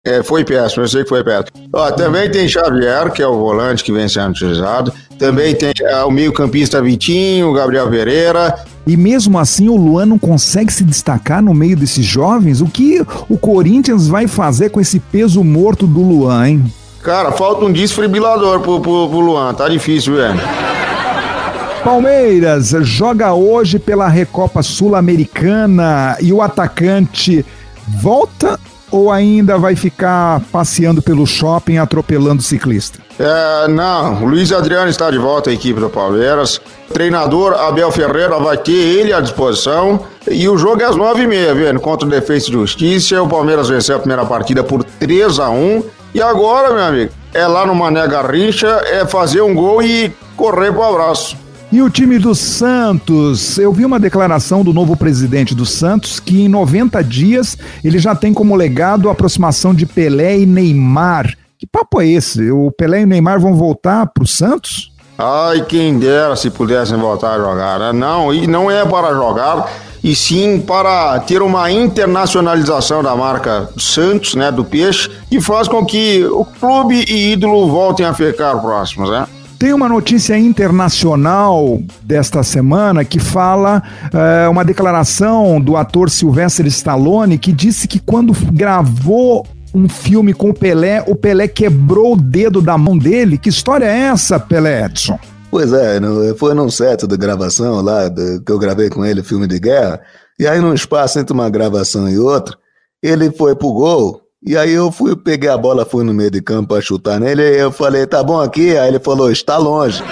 é, 0.06 0.22
foi 0.22 0.44
péssimo, 0.44 0.84
eu 0.84 0.88
sei 0.90 1.04
que 1.04 1.10
foi 1.10 1.24
péssimo. 1.24 1.70
Ó, 1.72 1.90
também 1.92 2.30
tem 2.30 2.46
Xavier, 2.46 3.10
que 3.10 3.22
é 3.22 3.28
o 3.28 3.38
volante 3.38 3.82
que 3.86 3.92
vem 3.92 4.10
sendo 4.10 4.32
utilizado. 4.32 4.92
Também 5.18 5.56
tem 5.56 5.72
é, 5.80 6.04
o 6.04 6.12
meio-campista 6.12 6.82
Vitinho, 6.82 7.50
o 7.50 7.54
Gabriel 7.54 7.90
Pereira. 7.90 8.54
E 8.86 8.98
mesmo 8.98 9.40
assim 9.40 9.70
o 9.70 9.78
Luan 9.78 10.06
não 10.06 10.20
consegue 10.20 10.74
se 10.74 10.84
destacar 10.84 11.42
no 11.42 11.54
meio 11.54 11.78
desses 11.78 12.06
jovens? 12.06 12.60
O 12.60 12.66
que 12.66 13.02
o 13.30 13.38
Corinthians 13.38 14.10
vai 14.10 14.28
fazer 14.28 14.72
com 14.72 14.82
esse 14.82 15.00
peso 15.00 15.42
morto 15.42 15.88
do 15.88 16.02
Luan, 16.02 16.50
hein? 16.50 16.74
Cara, 17.02 17.32
falta 17.32 17.64
um 17.64 17.72
desfibrilador 17.72 18.60
pro, 18.60 18.82
pro, 18.82 19.08
pro 19.08 19.20
Luan, 19.22 19.54
tá 19.54 19.70
difícil, 19.70 20.16
velho. 20.16 20.40
Palmeiras 21.82 22.76
joga 22.82 23.34
hoje 23.34 23.80
pela 23.80 24.10
Recopa 24.10 24.62
Sul-Americana 24.62 26.18
e 26.20 26.34
o 26.34 26.42
atacante 26.42 27.46
volta 27.88 28.60
ou 28.94 29.12
ainda 29.12 29.58
vai 29.58 29.76
ficar 29.76 30.40
passeando 30.52 31.02
pelo 31.02 31.26
shopping 31.26 31.78
atropelando 31.78 32.44
ciclista? 32.44 33.00
É, 33.20 33.68
não, 33.68 34.24
Luiz 34.24 34.52
Adriano 34.52 34.88
está 34.88 35.10
de 35.10 35.18
volta 35.18 35.50
à 35.50 35.54
equipe 35.54 35.80
do 35.80 35.90
Palmeiras. 35.90 36.62
Treinador 36.94 37.54
Abel 37.54 37.92
Ferreira 37.92 38.38
vai 38.38 38.56
ter 38.56 38.72
ele 38.72 39.12
à 39.12 39.20
disposição. 39.20 40.02
E 40.30 40.48
o 40.48 40.56
jogo 40.60 40.84
é 40.84 40.86
às 40.86 40.96
nove 40.96 41.24
e 41.24 41.28
meia, 41.28 41.56
vendo? 41.56 41.80
Contra 41.80 42.08
o 42.08 42.12
Defesa 42.12 42.46
de 42.46 42.52
Justiça. 42.52 43.20
O 43.24 43.28
Palmeiras 43.28 43.68
venceu 43.68 43.96
a 43.96 44.00
primeira 44.00 44.26
partida 44.26 44.64
por 44.64 44.84
3 44.84 45.40
a 45.40 45.50
1 45.50 45.84
E 46.14 46.22
agora, 46.22 46.72
meu 46.72 46.84
amigo, 46.84 47.12
é 47.34 47.48
lá 47.48 47.66
no 47.66 47.74
Mané 47.74 48.08
Garrincha, 48.08 48.80
é 48.86 49.08
fazer 49.08 49.42
um 49.42 49.56
gol 49.56 49.82
e 49.82 50.14
correr 50.38 50.72
pro 50.72 50.84
abraço. 50.84 51.36
E 51.74 51.82
o 51.82 51.90
time 51.90 52.20
do 52.20 52.36
Santos? 52.36 53.58
Eu 53.58 53.74
vi 53.74 53.84
uma 53.84 54.00
declaração 54.00 54.64
do 54.64 54.72
novo 54.72 54.96
presidente 54.96 55.56
do 55.56 55.66
Santos 55.66 56.20
que 56.20 56.44
em 56.44 56.48
90 56.48 57.04
dias 57.04 57.58
ele 57.84 57.98
já 57.98 58.14
tem 58.14 58.32
como 58.32 58.56
legado 58.56 59.10
a 59.10 59.12
aproximação 59.12 59.74
de 59.74 59.88
Pelé 59.88 60.38
e 60.38 60.46
Neymar. 60.46 61.36
Que 61.58 61.66
papo 61.66 62.00
é 62.00 62.06
esse? 62.06 62.52
O 62.52 62.70
Pelé 62.70 63.02
e 63.02 63.06
o 63.06 63.08
Neymar 63.08 63.40
vão 63.40 63.56
voltar 63.56 64.06
para 64.06 64.24
o 64.24 64.28
Santos? 64.28 64.92
Ai, 65.18 65.66
quem 65.66 65.98
dera 65.98 66.36
se 66.36 66.52
pudessem 66.52 66.96
voltar 66.96 67.34
a 67.34 67.38
jogar. 67.40 67.80
Né? 67.80 67.92
Não, 67.92 68.32
e 68.32 68.46
não 68.46 68.70
é 68.70 68.86
para 68.86 69.12
jogar, 69.12 69.68
e 70.04 70.16
sim 70.16 70.60
para 70.60 71.20
ter 71.22 71.42
uma 71.42 71.72
internacionalização 71.72 73.02
da 73.02 73.16
marca 73.16 73.68
Santos, 73.80 74.36
né, 74.36 74.52
do 74.52 74.64
peixe, 74.64 75.10
que 75.28 75.42
faz 75.42 75.68
com 75.68 75.84
que 75.84 76.24
o 76.24 76.46
clube 76.46 77.04
e 77.10 77.32
ídolo 77.32 77.68
voltem 77.68 78.06
a 78.06 78.14
ficar 78.14 78.60
próximos, 78.60 79.10
né? 79.10 79.26
Tem 79.64 79.74
uma 79.74 79.88
notícia 79.88 80.38
internacional 80.38 81.82
desta 82.02 82.44
semana 82.44 83.06
que 83.06 83.18
fala 83.18 83.82
é, 84.14 84.50
uma 84.50 84.66
declaração 84.66 85.62
do 85.62 85.78
ator 85.78 86.10
Sylvester 86.10 86.66
Stallone 86.66 87.38
que 87.38 87.54
disse 87.54 87.88
que 87.88 87.98
quando 87.98 88.34
gravou 88.52 89.48
um 89.74 89.88
filme 89.88 90.34
com 90.34 90.50
o 90.50 90.54
Pelé, 90.54 91.02
o 91.08 91.16
Pelé 91.16 91.48
quebrou 91.48 92.12
o 92.12 92.18
dedo 92.18 92.62
da 92.62 92.78
mão 92.78 92.98
dele. 92.98 93.38
Que 93.38 93.48
história 93.48 93.86
é 93.86 94.00
essa, 94.00 94.38
Pelé 94.38 94.84
Edson? 94.84 95.18
Pois 95.50 95.72
é, 95.72 95.98
no, 95.98 96.36
foi 96.36 96.54
num 96.54 96.70
set 96.70 97.08
de 97.08 97.16
gravação 97.16 97.80
lá, 97.80 98.10
de, 98.10 98.42
que 98.42 98.52
eu 98.52 98.60
gravei 98.60 98.90
com 98.90 99.06
ele, 99.06 99.24
filme 99.24 99.48
de 99.48 99.62
guerra, 99.62 100.02
e 100.38 100.46
aí 100.46 100.60
num 100.60 100.74
espaço 100.74 101.20
entre 101.20 101.34
uma 101.34 101.50
gravação 101.50 102.10
e 102.10 102.20
outra, 102.20 102.54
ele 103.02 103.32
foi 103.32 103.56
pro 103.56 103.72
gol, 103.72 104.23
e 104.46 104.58
aí 104.58 104.72
eu 104.72 104.92
fui, 104.92 105.16
peguei 105.16 105.50
a 105.50 105.58
bola, 105.58 105.86
fui 105.86 106.04
no 106.04 106.14
meio 106.14 106.30
de 106.30 106.42
campo 106.42 106.70
pra 106.74 106.82
chutar 106.82 107.20
nele, 107.20 107.42
e 107.42 107.60
eu 107.60 107.72
falei, 107.72 108.06
tá 108.06 108.22
bom 108.22 108.42
aqui? 108.42 108.78
Aí 108.78 108.90
ele 108.90 109.00
falou, 109.00 109.32
está 109.32 109.58
longe. 109.58 110.04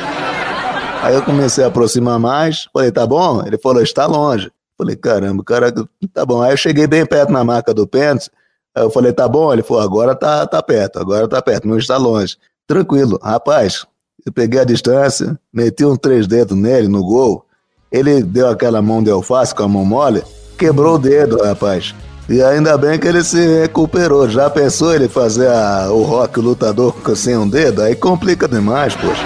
Aí 1.02 1.14
eu 1.14 1.22
comecei 1.24 1.64
a 1.64 1.68
aproximar 1.68 2.18
mais, 2.18 2.68
falei, 2.72 2.92
tá 2.92 3.06
bom? 3.06 3.44
Ele 3.46 3.58
falou, 3.58 3.82
está 3.82 4.06
longe. 4.06 4.50
Falei, 4.78 4.96
caramba, 4.96 5.44
cara, 5.44 5.74
tá 6.14 6.26
bom. 6.26 6.42
Aí 6.42 6.54
eu 6.54 6.58
cheguei 6.58 6.88
bem 6.88 7.06
perto 7.06 7.32
na 7.32 7.44
marca 7.44 7.74
do 7.74 7.86
pênalti, 7.86 8.32
aí 8.74 8.84
eu 8.84 8.90
falei, 8.90 9.12
tá 9.12 9.28
bom? 9.28 9.52
Ele 9.52 9.64
falou, 9.64 9.84
agora 9.84 10.16
tá, 10.16 10.48
tá 10.48 10.62
perto, 10.64 11.00
agora 11.00 11.28
tá 11.28 11.42
perto, 11.42 11.68
não 11.68 11.78
está 11.78 11.98
longe. 11.98 12.38
Tranquilo, 12.66 13.20
rapaz, 13.22 13.86
eu 14.26 14.32
peguei 14.32 14.62
a 14.62 14.64
distância, 14.64 15.38
meti 15.54 15.84
um 15.84 15.98
três 15.98 16.26
dedos 16.26 16.58
nele, 16.58 16.88
no 16.88 17.04
gol, 17.04 17.46
ele 17.92 18.24
deu 18.24 18.48
aquela 18.48 18.82
mão 18.82 19.04
de 19.04 19.12
alface 19.12 19.54
com 19.54 19.64
a 19.64 19.68
mão 19.68 19.84
mole, 19.84 20.24
quebrou 20.58 20.96
o 20.96 21.00
dedo, 21.00 21.44
rapaz. 21.44 21.94
E 22.30 22.42
ainda 22.42 22.78
bem 22.78 22.98
que 22.98 23.08
ele 23.08 23.24
se 23.24 23.46
recuperou. 23.62 24.30
Já 24.30 24.50
pensou 24.50 24.94
ele 24.94 25.10
fazer 25.10 25.48
a, 25.48 25.90
o 25.92 26.04
rock 26.04 26.40
lutador 26.40 26.96
sem 27.16 27.36
um 27.36 27.48
dedo? 27.48 27.82
Aí 27.82 27.96
complica 27.96 28.48
demais, 28.48 28.96
poxa. 28.96 29.26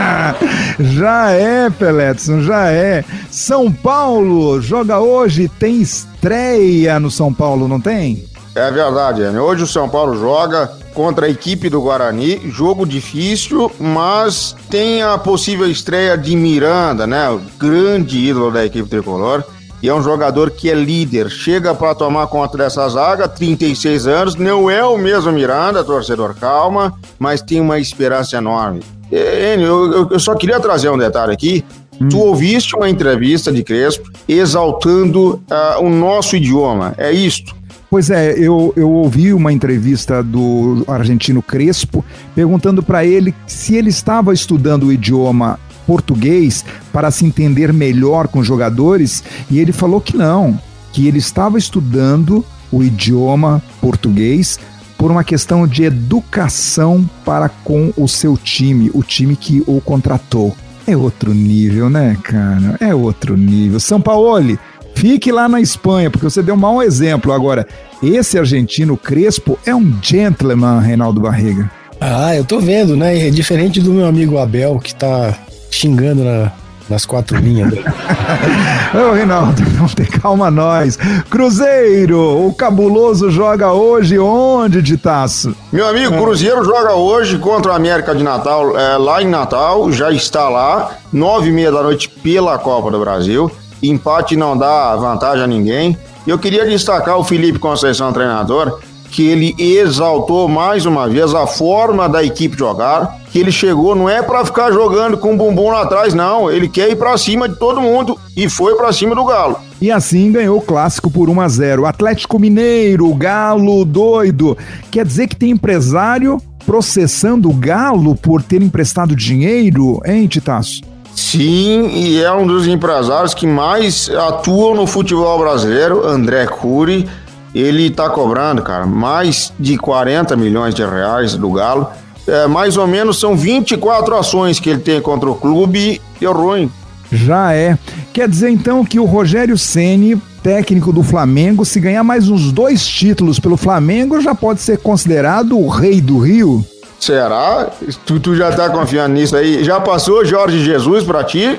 já 0.80 1.30
é, 1.30 1.70
Peletson, 1.70 2.40
já 2.40 2.70
é. 2.70 3.04
São 3.30 3.70
Paulo 3.70 4.60
joga 4.60 4.98
hoje, 4.98 5.48
tem 5.48 5.80
estreia 5.80 6.98
no 6.98 7.10
São 7.10 7.32
Paulo, 7.32 7.68
não 7.68 7.80
tem? 7.80 8.24
É 8.54 8.70
verdade, 8.70 9.22
Enio. 9.22 9.42
Hoje 9.42 9.64
o 9.64 9.66
São 9.66 9.88
Paulo 9.88 10.18
joga 10.18 10.70
contra 10.94 11.26
a 11.26 11.28
equipe 11.28 11.68
do 11.68 11.80
Guarani. 11.80 12.40
Jogo 12.50 12.86
difícil, 12.86 13.70
mas 13.80 14.54
tem 14.70 15.02
a 15.02 15.18
possível 15.18 15.68
estreia 15.68 16.16
de 16.16 16.36
Miranda, 16.36 17.04
né? 17.04 17.28
O 17.30 17.40
grande 17.58 18.16
ídolo 18.16 18.52
da 18.52 18.64
equipe 18.64 18.88
tricolor 18.88 19.44
e 19.84 19.88
é 19.90 19.94
um 19.94 20.00
jogador 20.00 20.50
que 20.50 20.70
é 20.70 20.74
líder, 20.74 21.28
chega 21.28 21.74
para 21.74 21.94
tomar 21.94 22.26
conta 22.28 22.56
dessa 22.56 22.88
zaga, 22.88 23.28
36 23.28 24.06
anos, 24.06 24.34
não 24.34 24.70
é 24.70 24.82
o 24.82 24.96
mesmo 24.96 25.30
Miranda, 25.30 25.84
torcedor, 25.84 26.34
calma, 26.36 26.94
mas 27.18 27.42
tem 27.42 27.60
uma 27.60 27.78
esperança 27.78 28.38
enorme. 28.38 28.80
Enio, 29.12 30.08
eu, 30.10 30.18
só 30.18 30.34
queria 30.36 30.58
trazer 30.58 30.88
um 30.88 30.96
detalhe 30.96 31.34
aqui. 31.34 31.62
Hum. 32.00 32.08
Tu 32.08 32.18
ouviste 32.18 32.74
uma 32.74 32.88
entrevista 32.88 33.52
de 33.52 33.62
Crespo 33.62 34.10
exaltando 34.26 35.34
uh, 35.50 35.84
o 35.84 35.90
nosso 35.90 36.34
idioma, 36.34 36.94
é 36.96 37.12
isto? 37.12 37.54
Pois 37.90 38.08
é, 38.08 38.32
eu, 38.38 38.72
eu 38.76 38.90
ouvi 38.90 39.34
uma 39.34 39.52
entrevista 39.52 40.22
do 40.22 40.82
argentino 40.88 41.42
Crespo 41.42 42.02
perguntando 42.34 42.82
para 42.82 43.04
ele 43.04 43.34
se 43.46 43.76
ele 43.76 43.90
estava 43.90 44.32
estudando 44.32 44.86
o 44.86 44.92
idioma 44.92 45.60
português 45.86 46.64
para 46.92 47.10
se 47.10 47.24
entender 47.24 47.72
melhor 47.72 48.28
com 48.28 48.42
jogadores 48.42 49.22
e 49.50 49.58
ele 49.58 49.72
falou 49.72 50.00
que 50.00 50.16
não, 50.16 50.58
que 50.92 51.06
ele 51.06 51.18
estava 51.18 51.58
estudando 51.58 52.44
o 52.70 52.82
idioma 52.82 53.62
português 53.80 54.58
por 54.96 55.10
uma 55.10 55.24
questão 55.24 55.66
de 55.66 55.84
educação 55.84 57.08
para 57.24 57.48
com 57.48 57.92
o 57.96 58.08
seu 58.08 58.36
time, 58.36 58.90
o 58.94 59.02
time 59.02 59.36
que 59.36 59.62
o 59.66 59.80
contratou. 59.80 60.56
É 60.86 60.96
outro 60.96 61.32
nível, 61.32 61.88
né, 61.88 62.16
cara? 62.22 62.76
É 62.80 62.94
outro 62.94 63.36
nível. 63.36 63.80
São 63.80 64.00
Paulo, 64.00 64.58
fique 64.94 65.32
lá 65.32 65.48
na 65.48 65.60
Espanha, 65.60 66.10
porque 66.10 66.24
você 66.24 66.42
deu 66.42 66.54
um 66.54 66.58
mau 66.58 66.82
exemplo. 66.82 67.32
Agora, 67.32 67.66
esse 68.02 68.38
argentino 68.38 68.96
Crespo 68.96 69.58
é 69.64 69.74
um 69.74 69.98
gentleman, 70.02 70.80
Reinaldo 70.80 71.20
Barriga. 71.20 71.70
Ah, 72.00 72.34
eu 72.36 72.44
tô 72.44 72.60
vendo, 72.60 72.96
né? 72.96 73.28
É 73.28 73.30
diferente 73.30 73.80
do 73.80 73.92
meu 73.92 74.06
amigo 74.06 74.38
Abel, 74.38 74.78
que 74.78 74.94
tá 74.94 75.34
xingando 75.74 76.22
na, 76.22 76.52
nas 76.88 77.04
quatro 77.04 77.36
linhas. 77.36 77.72
Ô, 78.94 79.12
Reinaldo, 79.12 79.62
não 79.76 79.88
tem 79.88 80.06
calma 80.06 80.50
nós. 80.50 80.96
Cruzeiro, 81.28 82.46
o 82.46 82.54
cabuloso 82.54 83.30
joga 83.30 83.72
hoje 83.72 84.18
onde 84.18 84.80
de 84.80 84.96
taço? 84.96 85.54
Meu 85.72 85.86
amigo, 85.88 86.16
Cruzeiro 86.16 86.64
joga 86.64 86.94
hoje 86.94 87.38
contra 87.38 87.72
a 87.72 87.76
América 87.76 88.14
de 88.14 88.22
Natal, 88.22 88.78
é, 88.78 88.96
lá 88.96 89.20
em 89.20 89.28
Natal, 89.28 89.90
já 89.90 90.12
está 90.12 90.48
lá, 90.48 90.92
nove 91.12 91.48
e 91.48 91.52
meia 91.52 91.72
da 91.72 91.82
noite 91.82 92.08
pela 92.08 92.56
Copa 92.58 92.90
do 92.90 93.00
Brasil. 93.00 93.50
Empate 93.82 94.36
não 94.36 94.56
dá 94.56 94.94
vantagem 94.96 95.44
a 95.44 95.46
ninguém. 95.46 95.98
Eu 96.26 96.38
queria 96.38 96.64
destacar 96.64 97.18
o 97.18 97.24
Felipe 97.24 97.58
Conceição, 97.58 98.12
treinador, 98.12 98.80
que 99.14 99.22
ele 99.28 99.54
exaltou 99.56 100.48
mais 100.48 100.86
uma 100.86 101.08
vez 101.08 101.32
a 101.36 101.46
forma 101.46 102.08
da 102.08 102.24
equipe 102.24 102.58
jogar, 102.58 103.20
que 103.30 103.38
ele 103.38 103.52
chegou 103.52 103.94
não 103.94 104.10
é 104.10 104.20
para 104.20 104.44
ficar 104.44 104.72
jogando 104.72 105.16
com 105.16 105.34
o 105.34 105.36
bumbum 105.36 105.70
lá 105.70 105.82
atrás, 105.82 106.12
não, 106.12 106.50
ele 106.50 106.68
quer 106.68 106.90
ir 106.90 106.96
para 106.96 107.16
cima 107.16 107.48
de 107.48 107.54
todo 107.54 107.80
mundo 107.80 108.18
e 108.36 108.48
foi 108.50 108.74
para 108.74 108.92
cima 108.92 109.14
do 109.14 109.24
Galo. 109.24 109.56
E 109.80 109.88
assim 109.88 110.32
ganhou 110.32 110.58
o 110.58 110.60
clássico 110.60 111.08
por 111.08 111.30
1 111.30 111.40
a 111.40 111.48
0. 111.48 111.86
Atlético 111.86 112.40
Mineiro, 112.40 113.14
Galo 113.14 113.84
doido. 113.84 114.58
Quer 114.90 115.06
dizer 115.06 115.28
que 115.28 115.36
tem 115.36 115.50
empresário 115.50 116.38
processando 116.66 117.48
o 117.48 117.54
Galo 117.54 118.16
por 118.16 118.42
ter 118.42 118.62
emprestado 118.62 119.14
dinheiro, 119.14 120.00
hein, 120.04 120.26
Titaço? 120.26 120.80
Sim, 121.14 121.88
e 121.94 122.20
é 122.20 122.32
um 122.32 122.44
dos 122.44 122.66
empresários 122.66 123.32
que 123.32 123.46
mais 123.46 124.10
atuam 124.10 124.74
no 124.74 124.88
futebol 124.88 125.38
brasileiro, 125.38 126.04
André 126.04 126.46
Cury 126.46 127.08
ele 127.54 127.86
está 127.86 128.10
cobrando, 128.10 128.62
cara, 128.62 128.84
mais 128.84 129.52
de 129.58 129.78
40 129.78 130.36
milhões 130.36 130.74
de 130.74 130.84
reais 130.84 131.36
do 131.36 131.50
Galo. 131.50 131.88
É, 132.26 132.46
mais 132.46 132.76
ou 132.76 132.86
menos 132.86 133.20
são 133.20 133.36
24 133.36 134.16
ações 134.16 134.58
que 134.58 134.70
ele 134.70 134.80
tem 134.80 135.00
contra 135.00 135.30
o 135.30 135.34
clube 135.34 135.78
e 135.78 136.00
deu 136.18 136.32
ruim. 136.32 136.70
Já 137.12 137.52
é. 137.52 137.78
Quer 138.12 138.28
dizer 138.28 138.50
então 138.50 138.84
que 138.84 138.98
o 138.98 139.04
Rogério 139.04 139.56
Ceni, 139.56 140.16
técnico 140.42 140.92
do 140.92 141.02
Flamengo, 141.02 141.64
se 141.64 141.78
ganhar 141.78 142.02
mais 142.02 142.28
uns 142.28 142.50
dois 142.50 142.86
títulos 142.86 143.38
pelo 143.38 143.56
Flamengo, 143.56 144.20
já 144.20 144.34
pode 144.34 144.60
ser 144.60 144.78
considerado 144.78 145.58
o 145.58 145.68
rei 145.68 146.00
do 146.00 146.18
Rio? 146.18 146.64
Será? 146.98 147.70
Tu, 148.06 148.18
tu 148.18 148.34
já 148.34 148.50
tá 148.50 148.70
confiando 148.70 149.14
nisso 149.14 149.36
aí? 149.36 149.62
Já 149.62 149.78
passou 149.78 150.24
Jorge 150.24 150.64
Jesus 150.64 151.04
para 151.04 151.22
ti? 151.22 151.58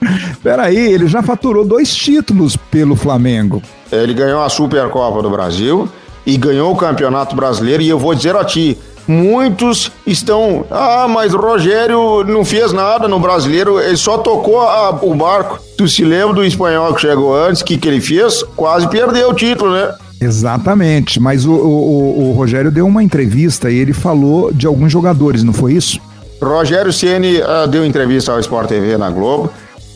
Peraí, 0.42 0.76
ele 0.76 1.06
já 1.06 1.22
faturou 1.22 1.64
dois 1.64 1.94
títulos 1.94 2.56
pelo 2.56 2.96
Flamengo. 2.96 3.62
Ele 3.90 4.14
ganhou 4.14 4.42
a 4.42 4.48
Supercopa 4.48 5.22
do 5.22 5.30
Brasil 5.30 5.88
e 6.24 6.36
ganhou 6.36 6.72
o 6.72 6.76
Campeonato 6.76 7.36
Brasileiro. 7.36 7.82
E 7.82 7.88
eu 7.88 7.98
vou 7.98 8.14
dizer 8.14 8.34
a 8.36 8.44
ti, 8.44 8.76
muitos 9.06 9.90
estão. 10.06 10.64
Ah, 10.70 11.06
mas 11.08 11.32
o 11.32 11.38
Rogério 11.38 12.24
não 12.24 12.44
fez 12.44 12.72
nada 12.72 13.06
no 13.06 13.18
brasileiro, 13.20 13.80
ele 13.80 13.96
só 13.96 14.18
tocou 14.18 14.60
a, 14.60 14.90
o 14.90 15.14
barco. 15.14 15.58
Tu 15.76 15.88
se 15.88 16.04
lembra 16.04 16.34
do 16.34 16.44
espanhol 16.44 16.94
que 16.94 17.02
chegou 17.02 17.34
antes? 17.34 17.62
O 17.62 17.64
que, 17.64 17.78
que 17.78 17.88
ele 17.88 18.00
fez? 18.00 18.42
Quase 18.56 18.88
perdeu 18.88 19.30
o 19.30 19.34
título, 19.34 19.72
né? 19.72 19.94
Exatamente, 20.18 21.20
mas 21.20 21.44
o, 21.44 21.52
o, 21.52 22.30
o, 22.30 22.32
Rogério 22.32 22.70
deu 22.70 22.86
uma 22.86 23.02
entrevista 23.02 23.70
e 23.70 23.76
ele 23.76 23.92
falou 23.92 24.50
de 24.50 24.66
alguns 24.66 24.90
jogadores, 24.90 25.44
não 25.44 25.52
foi 25.52 25.74
isso? 25.74 26.00
Rogério 26.42 26.90
Ceni 26.90 27.38
uh, 27.40 27.68
deu 27.68 27.84
entrevista 27.84 28.32
ao 28.32 28.40
Sport 28.40 28.66
TV 28.68 28.96
na 28.96 29.10
Globo 29.10 29.52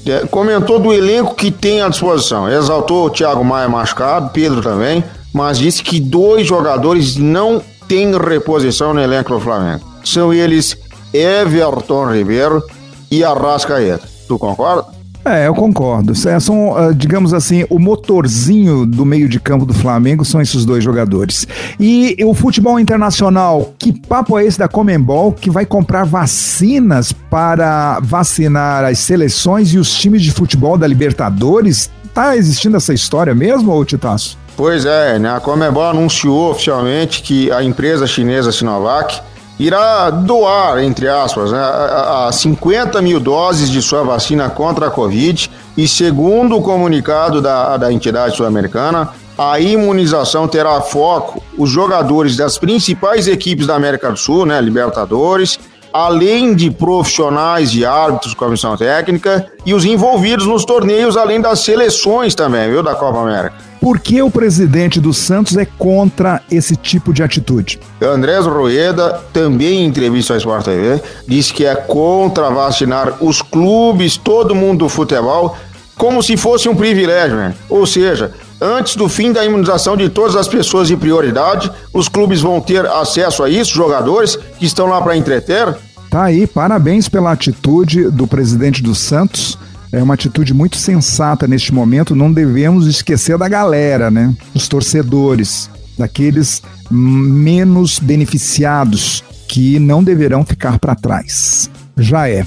é, 0.06 0.26
comentou 0.26 0.78
do 0.78 0.92
elenco 0.92 1.34
que 1.34 1.50
tem 1.50 1.82
à 1.82 1.88
disposição. 1.88 2.48
Exaltou 2.48 3.06
o 3.06 3.10
Thiago 3.10 3.44
Maia 3.44 3.68
machucado, 3.68 4.30
Pedro 4.32 4.62
também, 4.62 5.04
mas 5.32 5.58
disse 5.58 5.82
que 5.82 6.00
dois 6.00 6.46
jogadores 6.46 7.16
não 7.16 7.62
têm 7.88 8.16
reposição 8.16 8.94
no 8.94 9.00
elenco 9.00 9.32
do 9.32 9.40
Flamengo. 9.40 9.84
São 10.04 10.32
eles 10.32 10.76
Everton 11.12 12.12
Ribeiro 12.12 12.62
e 13.10 13.24
Arrascaeta. 13.24 14.08
Tu 14.26 14.38
concorda? 14.38 14.99
É, 15.24 15.46
eu 15.46 15.54
concordo. 15.54 16.14
São, 16.14 16.76
ah, 16.76 16.92
digamos 16.92 17.34
assim, 17.34 17.66
o 17.68 17.78
motorzinho 17.78 18.86
do 18.86 19.04
meio 19.04 19.28
de 19.28 19.38
campo 19.38 19.66
do 19.66 19.74
Flamengo 19.74 20.24
são 20.24 20.40
esses 20.40 20.64
dois 20.64 20.82
jogadores. 20.82 21.46
E 21.78 22.16
o 22.24 22.32
futebol 22.32 22.80
internacional, 22.80 23.74
que 23.78 23.92
papo 23.92 24.38
é 24.38 24.46
esse 24.46 24.58
da 24.58 24.66
Comembol 24.66 25.32
que 25.32 25.50
vai 25.50 25.66
comprar 25.66 26.04
vacinas 26.04 27.12
para 27.12 28.00
vacinar 28.00 28.84
as 28.84 28.98
seleções 28.98 29.72
e 29.74 29.78
os 29.78 29.92
times 29.92 30.22
de 30.22 30.32
futebol 30.32 30.78
da 30.78 30.86
Libertadores? 30.86 31.90
Tá 32.14 32.36
existindo 32.36 32.76
essa 32.76 32.94
história 32.94 33.34
mesmo, 33.34 33.70
ou 33.70 33.84
Titaço? 33.84 34.38
Pois 34.56 34.84
é, 34.84 35.18
né? 35.18 35.30
A 35.34 35.40
Comembol 35.40 35.84
anunciou 35.84 36.50
oficialmente 36.50 37.22
que 37.22 37.52
a 37.52 37.62
empresa 37.62 38.06
chinesa 38.06 38.50
Sinovac 38.50 39.20
irá 39.60 40.08
doar, 40.08 40.82
entre 40.82 41.06
aspas, 41.06 41.52
né, 41.52 41.60
a 41.60 42.30
50 42.32 43.02
mil 43.02 43.20
doses 43.20 43.70
de 43.70 43.82
sua 43.82 44.02
vacina 44.02 44.48
contra 44.48 44.86
a 44.86 44.90
Covid 44.90 45.50
e, 45.76 45.86
segundo 45.86 46.56
o 46.56 46.62
comunicado 46.62 47.42
da, 47.42 47.76
da 47.76 47.92
entidade 47.92 48.36
sul-americana, 48.36 49.10
a 49.36 49.60
imunização 49.60 50.48
terá 50.48 50.80
foco 50.80 51.42
os 51.58 51.68
jogadores 51.68 52.38
das 52.38 52.56
principais 52.56 53.28
equipes 53.28 53.66
da 53.66 53.76
América 53.76 54.10
do 54.10 54.16
Sul, 54.16 54.46
né, 54.46 54.58
Libertadores, 54.62 55.60
além 55.92 56.54
de 56.54 56.70
profissionais 56.70 57.70
de 57.70 57.84
árbitros, 57.84 58.32
comissão 58.32 58.78
técnica 58.78 59.46
e 59.66 59.74
os 59.74 59.84
envolvidos 59.84 60.46
nos 60.46 60.64
torneios, 60.64 61.18
além 61.18 61.38
das 61.38 61.60
seleções 61.60 62.34
também, 62.34 62.70
viu, 62.70 62.82
da 62.82 62.94
Copa 62.94 63.18
América. 63.18 63.69
Por 63.80 63.98
que 63.98 64.20
o 64.20 64.30
presidente 64.30 65.00
do 65.00 65.14
Santos 65.14 65.56
é 65.56 65.64
contra 65.64 66.42
esse 66.50 66.76
tipo 66.76 67.14
de 67.14 67.22
atitude? 67.22 67.80
Andrés 68.02 68.44
Rueda, 68.44 69.20
também 69.32 69.82
em 69.82 69.86
entrevista 69.86 70.34
ao 70.34 70.38
Sport 70.38 70.66
TV, 70.66 71.02
disse 71.26 71.54
que 71.54 71.64
é 71.64 71.74
contra 71.74 72.50
vacinar 72.50 73.16
os 73.24 73.40
clubes, 73.40 74.18
todo 74.18 74.54
mundo 74.54 74.80
do 74.80 74.88
futebol, 74.90 75.56
como 75.96 76.22
se 76.22 76.36
fosse 76.36 76.68
um 76.68 76.76
privilégio, 76.76 77.36
né? 77.36 77.54
Ou 77.70 77.86
seja, 77.86 78.32
antes 78.60 78.96
do 78.96 79.08
fim 79.08 79.32
da 79.32 79.44
imunização 79.44 79.96
de 79.96 80.10
todas 80.10 80.36
as 80.36 80.46
pessoas 80.46 80.88
de 80.88 80.96
prioridade, 80.96 81.70
os 81.92 82.06
clubes 82.06 82.42
vão 82.42 82.60
ter 82.60 82.84
acesso 82.84 83.42
a 83.42 83.48
isso, 83.48 83.72
jogadores 83.72 84.36
que 84.58 84.66
estão 84.66 84.88
lá 84.88 85.00
para 85.00 85.16
entreter. 85.16 85.74
Tá 86.10 86.24
aí, 86.24 86.46
parabéns 86.46 87.08
pela 87.08 87.32
atitude 87.32 88.10
do 88.10 88.26
presidente 88.26 88.82
do 88.82 88.94
Santos. 88.94 89.56
É 89.92 90.02
uma 90.02 90.14
atitude 90.14 90.54
muito 90.54 90.76
sensata 90.76 91.48
neste 91.48 91.74
momento. 91.74 92.14
Não 92.14 92.32
devemos 92.32 92.86
esquecer 92.86 93.36
da 93.36 93.48
galera, 93.48 94.10
né? 94.10 94.34
Os 94.54 94.68
torcedores, 94.68 95.68
daqueles 95.98 96.62
menos 96.90 97.98
beneficiados 97.98 99.24
que 99.48 99.78
não 99.80 100.02
deverão 100.02 100.44
ficar 100.44 100.78
para 100.78 100.94
trás. 100.94 101.68
Já 101.96 102.28
é. 102.28 102.46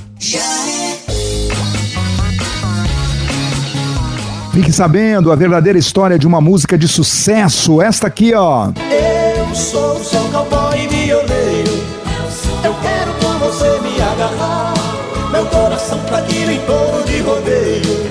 Fique 4.53 4.71
sabendo 4.71 5.32
a 5.32 5.36
verdadeira 5.36 5.79
história 5.79 6.17
de 6.17 6.27
uma 6.27 6.39
música 6.39 6.77
de 6.77 6.88
sucesso. 6.88 7.82
Esta 7.82 8.08
aqui, 8.08 8.34
ó. 8.36 8.71
Eu 8.89 9.56
sou 9.56 10.01
só 10.03 10.19
cowboy 10.29 10.88
violeiro. 10.88 11.84
Eu 12.63 12.73
quero 12.75 13.13
com 13.19 13.39
você 13.39 13.79
me 13.82 13.99
agarrar. 13.99 14.62
Coração 15.83 15.99
aqui 16.15 16.37
em 16.43 16.59
touro 16.65 17.03
de 17.05 17.19
rodeio. 17.19 18.03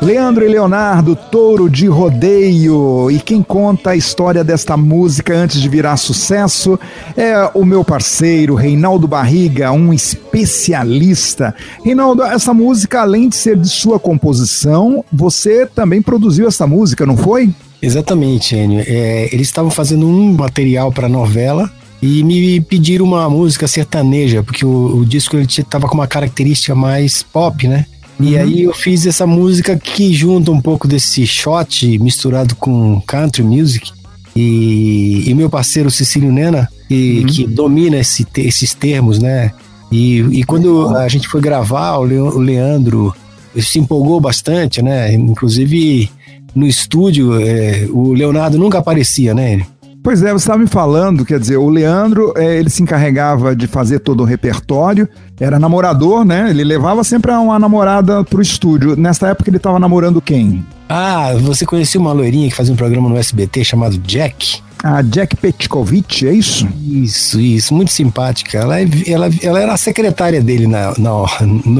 Leandro 0.00 0.44
e 0.44 0.48
Leonardo, 0.48 1.14
Touro 1.14 1.68
de 1.68 1.86
Rodeio. 1.86 3.10
E 3.10 3.18
quem 3.18 3.42
conta 3.42 3.90
a 3.90 3.96
história 3.96 4.42
desta 4.42 4.74
música 4.74 5.34
antes 5.34 5.60
de 5.60 5.68
virar 5.68 5.98
sucesso 5.98 6.80
é 7.14 7.50
o 7.52 7.66
meu 7.66 7.84
parceiro, 7.84 8.54
Reinaldo 8.54 9.06
Barriga, 9.06 9.70
um 9.72 9.92
especialista. 9.92 11.54
Reinaldo, 11.84 12.22
essa 12.22 12.54
música, 12.54 13.02
além 13.02 13.28
de 13.28 13.36
ser 13.36 13.58
de 13.58 13.68
sua 13.68 13.98
composição, 13.98 15.04
você 15.12 15.66
também 15.66 16.00
produziu 16.00 16.48
essa 16.48 16.66
música, 16.66 17.04
não 17.04 17.16
foi? 17.16 17.52
Exatamente, 17.82 18.56
Enio. 18.56 18.82
É, 18.86 19.28
eles 19.32 19.48
estavam 19.48 19.70
fazendo 19.70 20.06
um 20.06 20.32
material 20.32 20.90
para 20.90 21.08
novela 21.10 21.70
e 22.00 22.22
me 22.22 22.60
pediram 22.60 23.04
uma 23.04 23.28
música 23.28 23.66
sertaneja, 23.66 24.42
porque 24.42 24.64
o, 24.64 24.98
o 24.98 25.04
disco 25.04 25.36
ele 25.36 25.46
estava 25.46 25.88
com 25.88 25.94
uma 25.94 26.06
característica 26.06 26.74
mais 26.74 27.22
pop, 27.22 27.66
né? 27.66 27.86
E 28.20 28.34
Uhum. 28.34 28.40
aí 28.40 28.62
eu 28.62 28.74
fiz 28.74 29.06
essa 29.06 29.26
música 29.26 29.76
que 29.76 30.12
junta 30.12 30.50
um 30.50 30.60
pouco 30.60 30.88
desse 30.88 31.26
shot 31.26 31.98
misturado 31.98 32.56
com 32.56 33.00
country 33.06 33.42
music. 33.42 33.92
E, 34.34 35.24
e 35.26 35.34
meu 35.34 35.48
parceiro 35.50 35.90
Cecílio 35.90 36.30
Nena, 36.32 36.68
que, 36.88 37.24
que 37.24 37.46
domina 37.46 37.96
esse 37.96 38.26
esses 38.36 38.74
termos, 38.74 39.18
né? 39.18 39.52
E, 39.90 40.18
e 40.18 40.44
quando 40.44 40.88
a 40.96 41.08
gente 41.08 41.26
foi 41.28 41.40
gravar, 41.40 41.98
o 41.98 42.38
Leandro 42.38 43.14
se 43.56 43.78
empolgou 43.78 44.20
bastante, 44.20 44.82
né? 44.82 45.12
Inclusive 45.14 46.10
no 46.54 46.66
estúdio, 46.66 47.40
é, 47.40 47.86
o 47.90 48.12
Leonardo 48.12 48.58
nunca 48.58 48.78
aparecia, 48.78 49.34
né? 49.34 49.64
Pois 50.08 50.22
é, 50.22 50.28
você 50.32 50.36
estava 50.36 50.58
me 50.58 50.66
falando, 50.66 51.22
quer 51.22 51.38
dizer, 51.38 51.58
o 51.58 51.68
Leandro, 51.68 52.32
eh, 52.34 52.56
ele 52.58 52.70
se 52.70 52.82
encarregava 52.82 53.54
de 53.54 53.66
fazer 53.66 53.98
todo 53.98 54.22
o 54.22 54.24
repertório, 54.24 55.06
era 55.38 55.58
namorador, 55.58 56.24
né? 56.24 56.48
Ele 56.48 56.64
levava 56.64 57.04
sempre 57.04 57.30
uma 57.32 57.58
namorada 57.58 58.24
pro 58.24 58.40
estúdio. 58.40 58.96
Nesta 58.96 59.28
época 59.28 59.50
ele 59.50 59.58
estava 59.58 59.78
namorando 59.78 60.18
quem? 60.22 60.64
Ah, 60.88 61.34
você 61.42 61.66
conhecia 61.66 62.00
uma 62.00 62.10
loirinha 62.14 62.48
que 62.48 62.56
fazia 62.56 62.72
um 62.72 62.76
programa 62.76 63.06
no 63.06 63.18
SBT 63.18 63.62
chamado 63.64 63.98
Jack? 63.98 64.62
A 64.82 65.02
Jack 65.02 65.36
Petkovic, 65.36 66.26
é 66.26 66.32
isso? 66.32 66.66
Isso, 66.82 67.38
isso, 67.38 67.74
muito 67.74 67.92
simpática. 67.92 68.56
Ela, 68.56 68.80
é- 68.80 68.88
ela, 69.06 69.28
ela 69.42 69.60
era 69.60 69.74
a 69.74 69.76
secretária 69.76 70.40
dele 70.40 70.66
na, 70.66 70.94
na, 70.96 71.10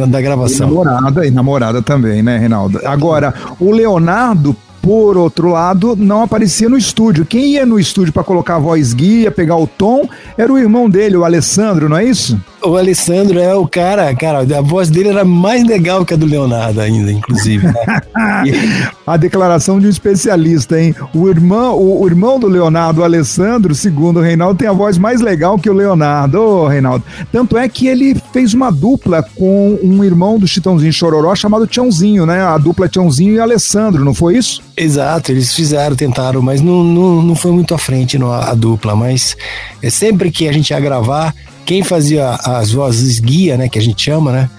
na- 0.07 0.19
E 0.19 0.23
gravação. 0.23 0.69
namorada, 0.69 1.27
e 1.27 1.31
namorada 1.31 1.81
também, 1.81 2.23
né, 2.23 2.37
Reinaldo? 2.37 2.79
Agora, 2.85 3.33
o 3.59 3.71
Leonardo, 3.71 4.55
por 4.83 5.17
outro 5.17 5.51
lado, 5.51 5.97
não 5.97 6.23
aparecia 6.23 6.69
no 6.69 6.77
estúdio. 6.77 7.25
Quem 7.25 7.53
ia 7.53 7.67
no 7.67 7.79
estúdio 7.79 8.13
para 8.13 8.25
colocar 8.25 8.57
a 8.57 8.59
voz 8.59 8.93
guia, 8.95 9.31
pegar 9.31 9.57
o 9.57 9.67
tom, 9.67 10.09
era 10.37 10.53
o 10.53 10.59
irmão 10.59 10.89
dele, 10.89 11.17
o 11.17 11.25
Alessandro, 11.25 11.89
não 11.89 11.97
é 11.97 12.05
isso? 12.05 12.41
O 12.63 12.77
Alessandro 12.77 13.39
é 13.39 13.55
o 13.55 13.69
cara, 13.69 14.13
cara, 14.17 14.41
a 14.41 14.61
voz 14.61 14.91
dele 14.91 15.11
era 15.11 15.25
mais 15.25 15.65
legal 15.65 16.05
que 16.05 16.13
a 16.13 16.17
do 16.17 16.27
Leonardo 16.27 16.81
ainda, 16.81 17.13
inclusive. 17.13 17.67
Né? 17.67 17.75
A 19.07 19.17
declaração 19.17 19.81
de 19.81 19.87
um 19.87 19.91
especialista, 19.91 20.79
hein? 20.79 20.95
O 21.15 21.29
irmão, 21.29 21.77
o, 21.77 22.03
o 22.03 22.07
irmão 22.07 22.39
do 22.39 22.47
Leonardo, 22.47 23.01
o 23.01 23.05
Alessandro, 23.05 23.75
segundo 23.75 24.19
o 24.19 24.23
Reinaldo, 24.23 24.59
tem 24.59 24.69
a 24.69 24.73
voz 24.73 24.99
mais 24.99 25.23
legal 25.23 25.59
que 25.59 25.71
o 25.71 25.73
Leonardo. 25.73 26.39
Ô, 26.39 26.69
Reinaldo. 26.69 27.03
Tanto 27.33 27.57
é 27.57 27.67
que 27.71 27.87
ele 27.87 28.15
fez 28.35 28.53
uma 28.53 28.71
dupla 28.71 29.23
com 29.23 29.79
um 29.83 30.05
irmão 30.05 30.39
do 30.39 30.47
Chitãozinho 30.47 30.93
Chororó 30.93 31.35
chamado 31.35 31.67
Tiãozinho, 31.67 32.27
né? 32.27 32.43
A 32.43 32.59
dupla 32.59 32.87
Tiãozinho 32.87 33.35
e 33.35 33.41
Alessandro, 33.41 34.05
não 34.05 34.13
foi 34.13 34.37
isso? 34.37 34.63
Exato, 34.79 35.33
eles 35.33 35.53
fizeram, 35.55 35.97
tentaram, 35.97 36.41
mas 36.41 36.61
não, 36.61 36.85
não, 36.85 37.21
não 37.21 37.35
foi 37.35 37.51
muito 37.51 37.75
à 37.75 37.79
frente 37.79 38.17
no, 38.17 38.33
a 38.33 38.55
dupla. 38.55 38.95
Mas 38.95 39.37
é 39.83 39.91
sempre 39.91 40.31
que 40.31 40.49
a 40.49 40.53
gente 40.53 40.71
ia 40.71 40.79
gravar, 40.79 41.35
quem 41.67 41.83
fazia 41.83 42.31
as 42.45 42.71
vozes 42.71 43.19
guia, 43.19 43.57
né, 43.57 43.69
que 43.69 43.79
a 43.79 43.83
gente 43.83 44.03
chama, 44.03 44.33
né? 44.33 44.51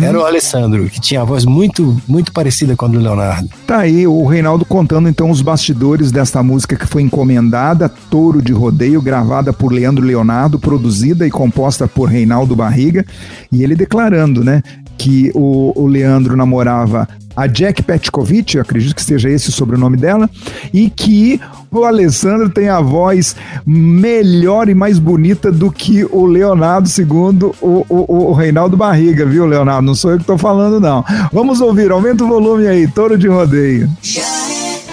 Era 0.00 0.16
o 0.16 0.24
Alessandro, 0.24 0.88
que 0.88 1.00
tinha 1.00 1.22
a 1.22 1.24
voz 1.24 1.44
muito, 1.44 2.00
muito 2.06 2.32
parecida 2.32 2.76
com 2.76 2.84
a 2.84 2.88
do 2.88 3.00
Leonardo. 3.00 3.48
Tá 3.66 3.78
aí 3.78 4.06
o 4.06 4.24
Reinaldo 4.24 4.64
contando 4.64 5.08
então 5.08 5.28
os 5.28 5.42
bastidores 5.42 6.12
desta 6.12 6.40
música 6.40 6.76
que 6.76 6.86
foi 6.86 7.02
encomendada, 7.02 7.88
Touro 7.88 8.40
de 8.40 8.52
Rodeio, 8.52 9.02
gravada 9.02 9.52
por 9.52 9.72
Leandro 9.72 10.04
Leonardo, 10.06 10.56
produzida 10.56 11.26
e 11.26 11.30
composta 11.30 11.88
por 11.88 12.08
Reinaldo 12.08 12.54
Barriga, 12.54 13.04
e 13.50 13.64
ele 13.64 13.74
declarando, 13.74 14.44
né, 14.44 14.62
que 14.96 15.32
o, 15.34 15.72
o 15.74 15.88
Leandro 15.88 16.36
namorava 16.36 17.08
a 17.36 17.46
Jack 17.46 17.82
Petkovic, 17.82 18.58
acredito 18.58 18.94
que 18.94 19.04
seja 19.04 19.28
esse 19.28 19.48
o 19.48 19.52
sobrenome 19.52 19.96
dela, 19.96 20.28
e 20.72 20.90
que 20.90 21.40
o 21.70 21.84
Alessandro 21.84 22.50
tem 22.50 22.68
a 22.68 22.80
voz 22.80 23.34
melhor 23.66 24.68
e 24.68 24.74
mais 24.74 24.98
bonita 24.98 25.50
do 25.50 25.70
que 25.70 26.04
o 26.04 26.26
Leonardo, 26.26 26.88
segundo 26.88 27.54
o, 27.60 27.84
o, 27.88 28.30
o 28.30 28.32
Reinaldo 28.32 28.76
Barriga, 28.76 29.24
viu, 29.24 29.46
Leonardo? 29.46 29.86
Não 29.86 29.94
sou 29.94 30.12
eu 30.12 30.18
que 30.18 30.24
tô 30.24 30.36
falando, 30.36 30.80
não. 30.80 31.04
Vamos 31.32 31.60
ouvir, 31.60 31.90
aumenta 31.90 32.24
o 32.24 32.28
volume 32.28 32.66
aí, 32.66 32.86
Touro 32.86 33.16
de 33.16 33.28
Rodeio. 33.28 33.88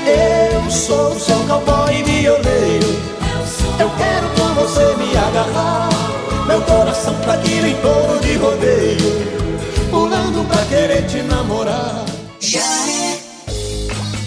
Eu 0.06 0.72
sou 0.72 1.14
só 1.20 1.36
cowboy 1.48 2.04
violeiro. 2.04 2.88
Eu 3.80 3.90
quero 3.98 4.28
com 4.38 4.54
você 4.56 4.96
me 4.98 5.16
agarrar. 5.18 5.90
Meu 6.48 6.62
coração 6.62 7.14
tá 7.26 7.34
aqui 7.34 7.60
em 7.60 7.76
touro 7.76 8.20
de 8.22 8.36
rodeio. 8.38 9.30
Pulando 9.92 10.48
pra 10.48 10.66
querer 10.66 11.06
te 11.06 11.22
namorar. 11.22 12.09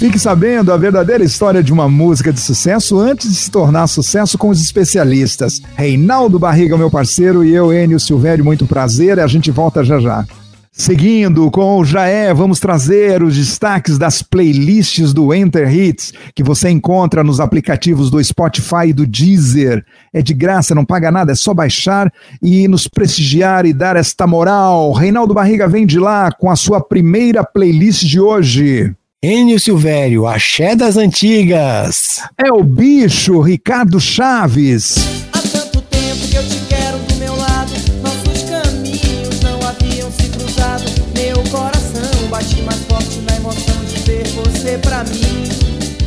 Fique 0.02 0.18
sabendo 0.18 0.72
a 0.72 0.76
verdadeira 0.76 1.22
história 1.22 1.62
de 1.62 1.72
uma 1.72 1.88
música 1.88 2.32
de 2.32 2.40
sucesso 2.40 2.98
antes 2.98 3.28
de 3.30 3.36
se 3.36 3.48
tornar 3.48 3.86
sucesso 3.86 4.36
com 4.36 4.48
os 4.48 4.60
especialistas. 4.60 5.62
Reinaldo 5.76 6.40
Barriga, 6.40 6.76
meu 6.76 6.90
parceiro, 6.90 7.44
e 7.44 7.54
eu, 7.54 7.72
Enio 7.72 8.00
Silvério, 8.00 8.44
muito 8.44 8.66
prazer. 8.66 9.20
A 9.20 9.28
gente 9.28 9.52
volta 9.52 9.84
já 9.84 10.00
já. 10.00 10.26
Seguindo 10.72 11.48
com 11.52 11.78
o 11.78 11.84
Jaé, 11.84 12.34
vamos 12.34 12.58
trazer 12.58 13.22
os 13.22 13.36
destaques 13.36 13.96
das 13.96 14.22
playlists 14.22 15.12
do 15.12 15.32
Enter 15.32 15.72
Hits, 15.72 16.12
que 16.34 16.42
você 16.42 16.68
encontra 16.68 17.22
nos 17.22 17.38
aplicativos 17.38 18.10
do 18.10 18.22
Spotify 18.24 18.88
e 18.88 18.92
do 18.92 19.06
Deezer. 19.06 19.84
É 20.12 20.20
de 20.20 20.34
graça, 20.34 20.74
não 20.74 20.84
paga 20.84 21.12
nada, 21.12 21.30
é 21.30 21.36
só 21.36 21.54
baixar 21.54 22.12
e 22.42 22.66
nos 22.66 22.88
prestigiar 22.88 23.64
e 23.66 23.72
dar 23.72 23.94
esta 23.94 24.26
moral. 24.26 24.90
Reinaldo 24.90 25.32
Barriga 25.32 25.68
vem 25.68 25.86
de 25.86 26.00
lá 26.00 26.32
com 26.32 26.50
a 26.50 26.56
sua 26.56 26.80
primeira 26.80 27.44
playlist 27.44 28.02
de 28.02 28.18
hoje. 28.18 28.92
Enio 29.24 29.60
Silvério, 29.60 30.26
Axé 30.26 30.74
das 30.74 30.96
Antigas. 30.96 32.20
É 32.36 32.52
o 32.52 32.64
bicho 32.64 33.40
Ricardo 33.40 34.00
Chaves. 34.00 34.96
Há 35.32 35.38
tanto 35.38 35.80
tempo 35.80 36.26
que 36.28 36.34
eu 36.34 36.42
te 36.42 36.58
quero 36.68 36.98
do 36.98 37.14
meu 37.20 37.36
lado. 37.36 37.70
Nossos 38.02 38.42
caminhos 38.42 39.40
não 39.40 39.60
haviam 39.62 40.10
se 40.10 40.28
cruzado. 40.28 40.82
Meu 41.14 41.36
coração 41.52 42.28
bate 42.30 42.62
mais 42.62 42.80
forte 42.80 43.20
na 43.20 43.36
emoção 43.36 43.84
de 43.84 43.96
ver 44.00 44.26
você 44.26 44.76
pra 44.78 45.04
mim. 45.04 45.48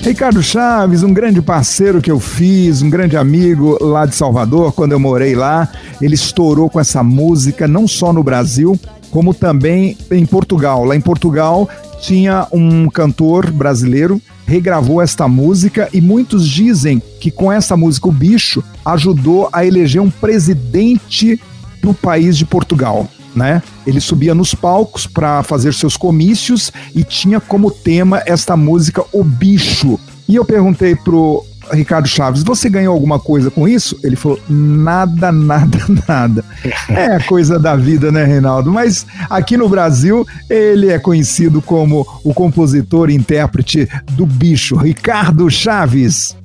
Ricardo 0.01 0.43
Chaves, 0.43 1.01
um 1.01 1.13
grande 1.13 1.41
parceiro 1.41 2.01
que 2.01 2.11
eu 2.11 2.19
fiz, 2.19 2.81
um 2.81 2.89
grande 2.89 3.15
amigo 3.15 3.77
lá 3.81 4.05
de 4.05 4.13
Salvador, 4.13 4.73
quando 4.73 4.91
eu 4.91 4.99
morei 4.99 5.35
lá. 5.35 5.69
Ele 6.01 6.15
estourou 6.15 6.69
com 6.69 6.81
essa 6.81 7.01
música, 7.01 7.65
não 7.65 7.87
só 7.87 8.11
no 8.11 8.21
Brasil, 8.21 8.77
como 9.09 9.33
também 9.33 9.97
em 10.11 10.25
Portugal. 10.25 10.83
Lá 10.83 10.97
em 10.97 11.01
Portugal 11.01 11.69
tinha 12.05 12.47
um 12.51 12.87
cantor 12.87 13.49
brasileiro, 13.51 14.21
regravou 14.45 15.01
esta 15.01 15.27
música 15.27 15.89
e 15.91 15.99
muitos 15.99 16.47
dizem 16.47 17.01
que 17.19 17.31
com 17.31 17.51
essa 17.51 17.75
música 17.75 18.07
o 18.07 18.11
bicho 18.11 18.63
ajudou 18.85 19.49
a 19.51 19.65
eleger 19.65 19.99
um 20.01 20.11
presidente 20.11 21.41
do 21.81 21.95
país 21.95 22.37
de 22.37 22.45
Portugal. 22.45 23.09
Né? 23.35 23.61
Ele 23.87 23.99
subia 23.99 24.35
nos 24.35 24.53
palcos 24.53 25.07
para 25.07 25.41
fazer 25.41 25.73
seus 25.73 25.97
comícios 25.97 26.71
e 26.93 27.03
tinha 27.03 27.39
como 27.39 27.71
tema 27.71 28.21
esta 28.25 28.55
música 28.55 29.03
O 29.11 29.23
Bicho. 29.23 29.99
E 30.29 30.35
eu 30.35 30.45
perguntei 30.45 30.95
pro 30.95 31.43
Ricardo 31.71 32.07
Chaves, 32.07 32.43
você 32.43 32.69
ganhou 32.69 32.93
alguma 32.93 33.19
coisa 33.19 33.49
com 33.49 33.67
isso? 33.67 33.97
Ele 34.03 34.15
falou, 34.15 34.39
nada, 34.49 35.31
nada, 35.31 35.77
nada. 36.07 36.45
É 36.89 37.19
coisa 37.19 37.59
da 37.59 37.75
vida, 37.75 38.11
né, 38.11 38.23
Reinaldo? 38.23 38.71
Mas 38.71 39.05
aqui 39.29 39.57
no 39.57 39.69
Brasil, 39.69 40.25
ele 40.49 40.89
é 40.89 40.99
conhecido 40.99 41.61
como 41.61 42.05
o 42.23 42.33
compositor 42.33 43.09
e 43.09 43.15
intérprete 43.15 43.87
do 44.11 44.25
bicho, 44.25 44.75
Ricardo 44.75 45.49
Chaves. 45.49 46.35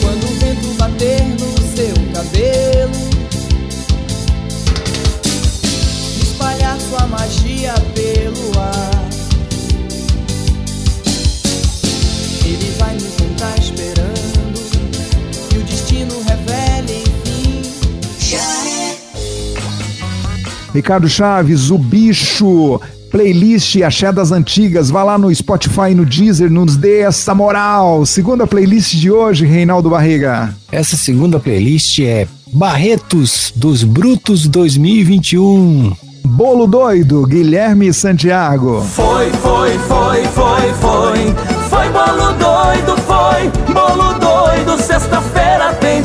Quando 0.00 0.24
o 0.24 0.38
vento 0.38 0.68
bater 0.78 1.22
no 1.24 1.56
seu 1.74 1.94
cabelo, 2.14 2.92
espalhar 6.22 6.78
sua 6.80 7.06
magia 7.06 7.74
pelo 7.94 8.60
ar. 8.60 9.06
Ele 12.44 12.72
vai 12.78 12.94
me 12.94 13.25
Ricardo 20.76 21.08
Chaves, 21.08 21.70
o 21.70 21.78
bicho. 21.78 22.78
Playlist 23.10 23.80
Axé 23.80 24.12
das 24.12 24.30
Antigas, 24.30 24.90
vá 24.90 25.02
lá 25.02 25.16
no 25.16 25.34
Spotify 25.34 25.92
e 25.92 25.94
no 25.94 26.04
Deezer, 26.04 26.50
nos 26.50 26.76
dê 26.76 27.00
essa 27.00 27.34
moral. 27.34 28.04
Segunda 28.04 28.46
playlist 28.46 28.94
de 28.94 29.10
hoje, 29.10 29.46
Reinaldo 29.46 29.88
Barriga. 29.88 30.54
Essa 30.70 30.96
segunda 30.96 31.40
playlist 31.40 32.00
é 32.00 32.26
Barretos 32.52 33.52
dos 33.56 33.84
Brutos 33.84 34.46
2021. 34.48 35.94
Bolo 36.26 36.66
Doido, 36.66 37.24
Guilherme 37.24 37.90
Santiago. 37.94 38.82
Foi, 38.82 39.30
foi, 39.30 39.78
foi, 39.78 40.24
foi, 40.24 40.72
foi. 40.74 41.34
Foi 41.70 41.88
bolo 41.88 42.32
doido, 42.34 42.96
foi. 43.02 43.72
Bolo 43.72 44.12
doido, 44.18 44.82
sexta-feira 44.82 45.55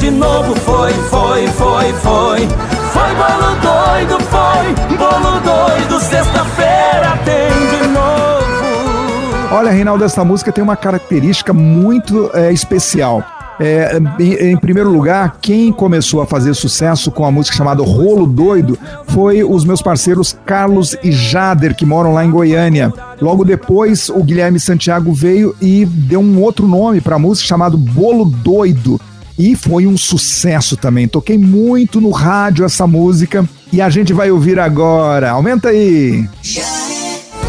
de 0.02 0.10
novo. 0.10 0.56
Foi, 0.56 0.92
foi, 0.92 1.48
foi, 1.48 1.94
foi. 1.94 2.48
Foi 2.92 3.16
bolo 3.16 3.56
doido, 3.62 4.18
foi. 4.26 4.98
Bolo 4.98 5.40
doido, 5.42 6.00
sexta-feira 6.00 7.18
tem 7.24 7.52
de 7.70 7.88
novo. 7.88 9.56
Olha, 9.56 9.70
Reinaldo, 9.70 10.04
essa 10.04 10.26
música 10.26 10.52
tem 10.52 10.64
uma 10.64 10.76
característica 10.76 11.54
muito 11.54 12.32
é, 12.34 12.52
especial. 12.52 13.24
É, 13.60 14.00
em, 14.20 14.34
em 14.54 14.58
primeiro 14.58 14.90
lugar, 14.90 15.38
quem 15.40 15.72
começou 15.72 16.20
a 16.20 16.26
fazer 16.26 16.56
sucesso 16.56 17.12
com 17.12 17.24
a 17.24 17.32
música 17.32 17.56
chamada 17.56 17.84
Rolo 17.84 18.26
Doido 18.26 18.76
foi 19.10 19.44
os 19.44 19.64
meus 19.64 19.84
parceiros 19.84 20.36
Carlos 20.48 20.98
e 21.04 21.12
Jader, 21.12 21.76
que 21.76 21.86
moram 21.86 22.12
lá 22.14 22.26
em 22.26 22.32
Goiânia. 22.32 22.92
Logo 23.22 23.46
depois, 23.46 24.10
o 24.10 24.24
Guilherme 24.24 24.60
Santiago 24.60 25.14
veio 25.14 25.56
e 25.62 25.86
deu 25.86 26.22
um 26.22 26.42
outro 26.42 26.66
nome 26.66 27.02
para 27.02 27.18
a 27.18 27.20
música 27.20 27.48
chamado 27.48 27.78
Bolo 27.78 28.26
Doido. 28.26 29.00
E 29.38 29.56
foi 29.56 29.88
um 29.88 29.98
sucesso 29.98 30.78
também. 30.78 31.08
Toquei 31.08 31.38
muito 31.38 32.00
no 32.00 32.12
rádio 32.12 32.66
essa 32.66 32.86
música 32.86 33.48
e 33.72 33.82
a 33.82 33.90
gente 33.90 34.14
vai 34.14 34.32
ouvir 34.32 34.60
agora. 34.60 35.32
Aumenta 35.32 35.70
aí. 35.70 36.28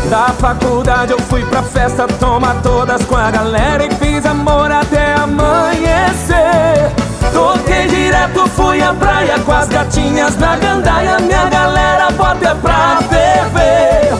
Da 0.08 0.28
faculdade 0.28 1.12
eu 1.12 1.18
fui 1.20 1.44
pra 1.44 1.62
festa, 1.62 2.06
toma 2.06 2.54
todas 2.56 3.04
com 3.04 3.16
a 3.16 3.30
galera 3.30 3.86
e 3.86 3.90
fiz 3.94 4.26
amor 4.26 4.70
até 4.70 5.14
amanhecer. 5.14 6.92
Toquei 7.32 7.86
direto, 7.88 8.46
fui 8.48 8.82
à 8.82 8.92
praia 8.92 9.38
com 9.38 9.52
as 9.52 9.68
gatinhas 9.68 10.36
na 10.36 10.56
gandaia, 10.56 11.18
minha 11.18 11.48
galera 11.48 12.10
bota 12.10 12.54
pra 12.56 13.00
ferver. 13.08 14.12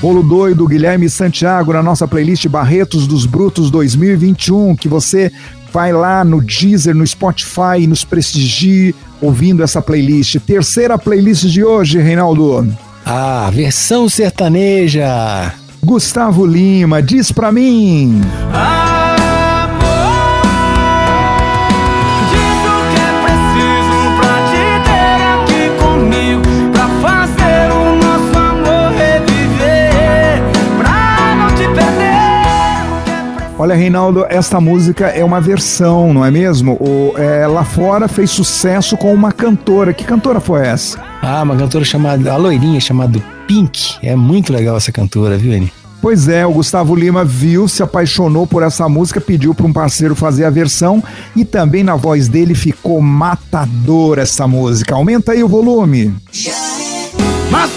Bolo 0.00 0.22
Doido, 0.22 0.66
Guilherme 0.66 1.10
Santiago, 1.10 1.74
na 1.74 1.82
nossa 1.82 2.08
playlist 2.08 2.48
Barretos 2.48 3.06
dos 3.06 3.26
Brutos 3.26 3.70
2021, 3.70 4.74
que 4.74 4.88
você 4.88 5.30
vai 5.70 5.92
lá 5.92 6.24
no 6.24 6.40
Deezer, 6.40 6.94
no 6.94 7.06
Spotify, 7.06 7.86
nos 7.86 8.02
prestigie 8.02 8.94
ouvindo 9.20 9.62
essa 9.62 9.82
playlist. 9.82 10.36
Terceira 10.46 10.98
playlist 10.98 11.44
de 11.44 11.62
hoje, 11.62 12.00
Reinaldo. 12.00 12.66
A 13.04 13.50
versão 13.52 14.08
sertaneja. 14.08 15.52
Gustavo 15.84 16.46
Lima, 16.46 17.02
diz 17.02 17.30
pra 17.30 17.52
mim. 17.52 18.22
Diz 18.22 18.89
Olha, 33.60 33.74
Reinaldo, 33.74 34.24
esta 34.30 34.58
música 34.58 35.08
é 35.08 35.22
uma 35.22 35.38
versão, 35.38 36.14
não 36.14 36.24
é 36.24 36.30
mesmo? 36.30 36.78
O, 36.80 37.12
é, 37.18 37.46
lá 37.46 37.62
fora 37.62 38.08
fez 38.08 38.30
sucesso 38.30 38.96
com 38.96 39.12
uma 39.12 39.32
cantora. 39.32 39.92
Que 39.92 40.02
cantora 40.02 40.40
foi 40.40 40.66
essa? 40.66 40.98
Ah, 41.20 41.42
uma 41.42 41.54
cantora 41.54 41.84
chamada, 41.84 42.32
a 42.32 42.38
loirinha 42.38 42.80
chamada 42.80 43.22
Pink. 43.46 43.98
É 44.02 44.16
muito 44.16 44.50
legal 44.50 44.78
essa 44.78 44.90
cantora, 44.90 45.36
viu, 45.36 45.52
Eni? 45.52 45.70
Pois 46.00 46.26
é, 46.26 46.46
o 46.46 46.52
Gustavo 46.52 46.94
Lima 46.94 47.22
viu, 47.22 47.68
se 47.68 47.82
apaixonou 47.82 48.46
por 48.46 48.62
essa 48.62 48.88
música, 48.88 49.20
pediu 49.20 49.54
para 49.54 49.66
um 49.66 49.74
parceiro 49.74 50.16
fazer 50.16 50.46
a 50.46 50.50
versão 50.50 51.04
e 51.36 51.44
também 51.44 51.84
na 51.84 51.96
voz 51.96 52.28
dele 52.28 52.54
ficou 52.54 52.98
matadora 53.02 54.22
essa 54.22 54.48
música. 54.48 54.94
Aumenta 54.94 55.32
aí 55.32 55.44
o 55.44 55.48
volume. 55.48 56.14
Mas 57.50 57.70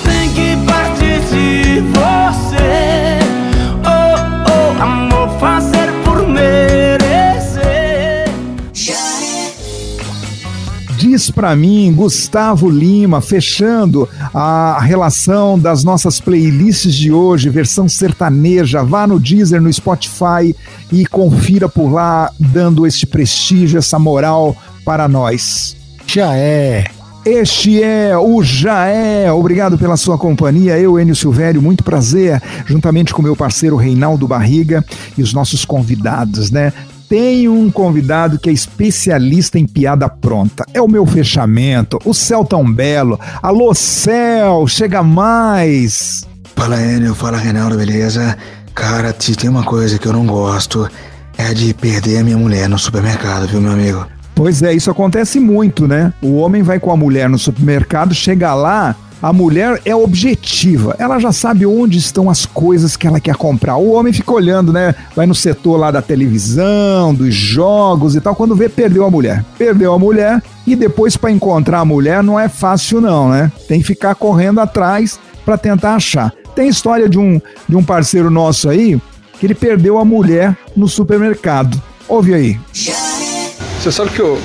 Diz 11.23 11.31
pra 11.31 11.55
mim, 11.55 11.93
Gustavo 11.95 12.69
Lima, 12.69 13.21
fechando 13.21 14.09
a 14.33 14.77
relação 14.81 15.57
das 15.57 15.81
nossas 15.81 16.19
playlists 16.19 16.93
de 16.93 17.13
hoje, 17.13 17.49
versão 17.49 17.88
sertaneja. 17.88 18.83
Vá 18.83 19.07
no 19.07 19.17
Deezer, 19.21 19.62
no 19.62 19.71
Spotify 19.71 20.53
e 20.91 21.05
confira 21.05 21.69
por 21.69 21.89
lá, 21.89 22.29
dando 22.38 22.86
este 22.86 23.07
prestígio, 23.07 23.79
essa 23.79 23.97
moral 23.97 24.53
para 24.83 25.07
nós. 25.07 25.77
Já 26.05 26.36
é. 26.36 26.83
Este 27.25 27.81
é 27.81 28.17
o 28.17 28.43
Já 28.43 28.86
É. 28.86 29.31
Obrigado 29.31 29.77
pela 29.77 29.95
sua 29.95 30.17
companhia. 30.17 30.77
Eu, 30.77 30.99
Enio 30.99 31.15
Silvério, 31.15 31.62
muito 31.62 31.86
prazer, 31.86 32.41
juntamente 32.65 33.13
com 33.13 33.21
meu 33.21 33.33
parceiro 33.33 33.77
Reinaldo 33.77 34.27
Barriga 34.27 34.83
e 35.17 35.21
os 35.21 35.31
nossos 35.31 35.63
convidados, 35.63 36.51
né? 36.51 36.73
Tem 37.07 37.47
um 37.47 37.69
convidado 37.69 38.39
que 38.39 38.49
é 38.49 38.53
especialista 38.53 39.59
em 39.59 39.65
piada 39.65 40.09
pronta. 40.09 40.65
É 40.73 40.81
o 40.81 40.87
meu 40.87 41.05
fechamento, 41.05 41.99
o 42.05 42.13
Céu 42.13 42.43
Tão 42.43 42.71
Belo. 42.71 43.19
Alô, 43.41 43.73
Céu, 43.73 44.67
chega 44.67 45.03
mais. 45.03 46.25
Fala 46.55 46.81
Enio, 46.81 47.13
fala 47.13 47.37
Reinaldo, 47.37 47.77
beleza? 47.77 48.37
Cara, 48.73 49.15
se 49.17 49.35
tem 49.35 49.49
uma 49.49 49.63
coisa 49.63 49.99
que 49.99 50.07
eu 50.07 50.13
não 50.13 50.25
gosto 50.25 50.89
é 51.37 51.53
de 51.53 51.73
perder 51.73 52.19
a 52.19 52.23
minha 52.23 52.37
mulher 52.37 52.69
no 52.69 52.77
supermercado, 52.77 53.47
viu, 53.47 53.59
meu 53.59 53.71
amigo? 53.71 54.05
Pois 54.35 54.63
é, 54.63 54.73
isso 54.73 54.89
acontece 54.89 55.39
muito, 55.39 55.87
né? 55.87 56.13
O 56.21 56.37
homem 56.37 56.63
vai 56.63 56.79
com 56.79 56.91
a 56.91 56.97
mulher 56.97 57.29
no 57.29 57.37
supermercado, 57.37 58.13
chega 58.15 58.53
lá, 58.53 58.95
a 59.23 59.31
mulher 59.31 59.81
é 59.86 59.95
objetiva, 59.95 60.97
ela 60.99 61.17
já 61.17 61.31
sabe 61.31 61.65
onde 61.65 61.97
estão 61.97 62.29
as 62.29 62.45
coisas 62.45 62.97
que 62.97 63.07
ela 63.07 63.21
quer 63.21 63.38
comprar. 63.38 63.77
O 63.77 63.93
homem 63.93 64.12
fica 64.12 64.33
olhando, 64.33 64.73
né? 64.73 64.93
Vai 65.15 65.25
no 65.25 65.33
setor 65.33 65.77
lá 65.77 65.91
da 65.91 66.01
televisão, 66.01 67.13
dos 67.15 67.33
jogos 67.33 68.17
e 68.17 68.21
tal, 68.21 68.36
quando 68.36 68.53
vê, 68.53 68.67
perdeu 68.67 69.05
a 69.05 69.09
mulher. 69.09 69.45
Perdeu 69.57 69.93
a 69.93 69.97
mulher 69.97 70.43
e 70.67 70.75
depois 70.75 71.15
para 71.15 71.31
encontrar 71.31 71.79
a 71.79 71.86
mulher 71.86 72.21
não 72.21 72.38
é 72.38 72.49
fácil 72.49 72.99
não, 72.99 73.29
né? 73.29 73.49
Tem 73.65 73.79
que 73.79 73.88
ficar 73.88 74.13
correndo 74.13 74.59
atrás 74.59 75.17
para 75.45 75.57
tentar 75.57 75.95
achar. 75.95 76.33
Tem 76.53 76.67
história 76.67 77.07
de 77.07 77.17
um, 77.17 77.39
de 77.67 77.77
um 77.77 77.83
parceiro 77.83 78.29
nosso 78.29 78.67
aí 78.67 79.01
que 79.39 79.45
ele 79.45 79.55
perdeu 79.55 79.99
a 79.99 80.03
mulher 80.03 80.53
no 80.75 80.89
supermercado. 80.89 81.81
Ouve 82.09 82.33
aí. 82.33 82.59
Você 82.73 83.89
sabe 83.89 84.09
que 84.09 84.19
eu, 84.19 84.38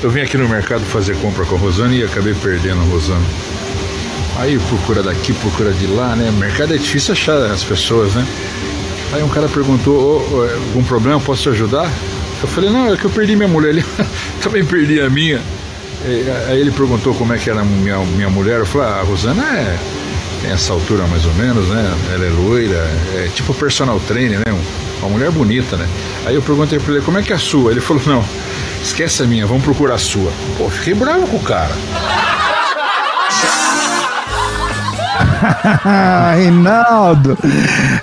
eu 0.00 0.10
vim 0.12 0.20
aqui 0.20 0.38
no 0.38 0.48
mercado 0.48 0.82
fazer 0.82 1.16
compra 1.16 1.44
com 1.44 1.56
a 1.56 1.58
Rosana 1.58 1.92
e 1.92 2.04
acabei 2.04 2.34
perdendo 2.34 2.80
a 2.80 2.84
Rosana. 2.84 3.51
Aí 4.38 4.58
procura 4.68 5.02
daqui, 5.02 5.32
procura 5.34 5.72
de 5.72 5.86
lá, 5.86 6.16
né? 6.16 6.30
mercado 6.30 6.74
é 6.74 6.78
difícil 6.78 7.12
achar 7.12 7.36
as 7.50 7.62
pessoas, 7.62 8.14
né? 8.14 8.26
Aí 9.12 9.22
um 9.22 9.28
cara 9.28 9.46
perguntou, 9.48 9.94
"Ô, 9.94 10.36
ô, 10.36 10.42
algum 10.68 10.82
problema, 10.82 11.20
posso 11.20 11.42
te 11.42 11.48
ajudar? 11.50 11.90
Eu 12.42 12.48
falei, 12.48 12.70
não, 12.70 12.92
é 12.92 12.96
que 12.96 13.04
eu 13.04 13.10
perdi 13.10 13.36
minha 13.36 13.48
mulher. 13.48 13.70
Ele 13.74 13.84
também 14.42 14.64
perdi 14.64 15.00
a 15.00 15.08
minha. 15.08 15.40
Aí 16.48 16.60
ele 16.60 16.72
perguntou 16.72 17.14
como 17.14 17.32
é 17.32 17.38
que 17.38 17.48
era 17.48 17.60
a 17.60 17.64
minha, 17.64 17.98
minha 17.98 18.28
mulher. 18.28 18.58
Eu 18.58 18.66
falei, 18.66 18.88
ah, 18.88 19.00
a 19.00 19.02
Rosana 19.02 19.44
é, 19.44 19.78
tem 20.40 20.50
essa 20.50 20.72
altura 20.72 21.06
mais 21.06 21.24
ou 21.24 21.32
menos, 21.34 21.68
né? 21.68 21.94
Ela 22.12 22.24
é 22.24 22.30
loira, 22.30 22.90
é 23.14 23.30
tipo 23.32 23.54
personal 23.54 24.00
trainer, 24.00 24.38
né? 24.38 24.60
Uma 25.00 25.10
mulher 25.10 25.30
bonita, 25.30 25.76
né? 25.76 25.86
Aí 26.26 26.34
eu 26.34 26.42
perguntei 26.42 26.80
pra 26.80 26.94
ele, 26.94 27.02
como 27.04 27.18
é 27.18 27.22
que 27.22 27.32
é 27.32 27.36
a 27.36 27.38
sua? 27.38 27.70
Ele 27.70 27.80
falou, 27.80 28.02
não, 28.06 28.24
Esquece 28.82 29.22
a 29.22 29.26
minha, 29.26 29.46
vamos 29.46 29.62
procurar 29.62 29.94
a 29.94 29.98
sua. 29.98 30.32
Pô, 30.58 30.68
fiquei 30.68 30.92
bravo 30.92 31.24
com 31.28 31.36
o 31.36 31.40
cara. 31.40 31.72
Reinaldo, 36.36 37.36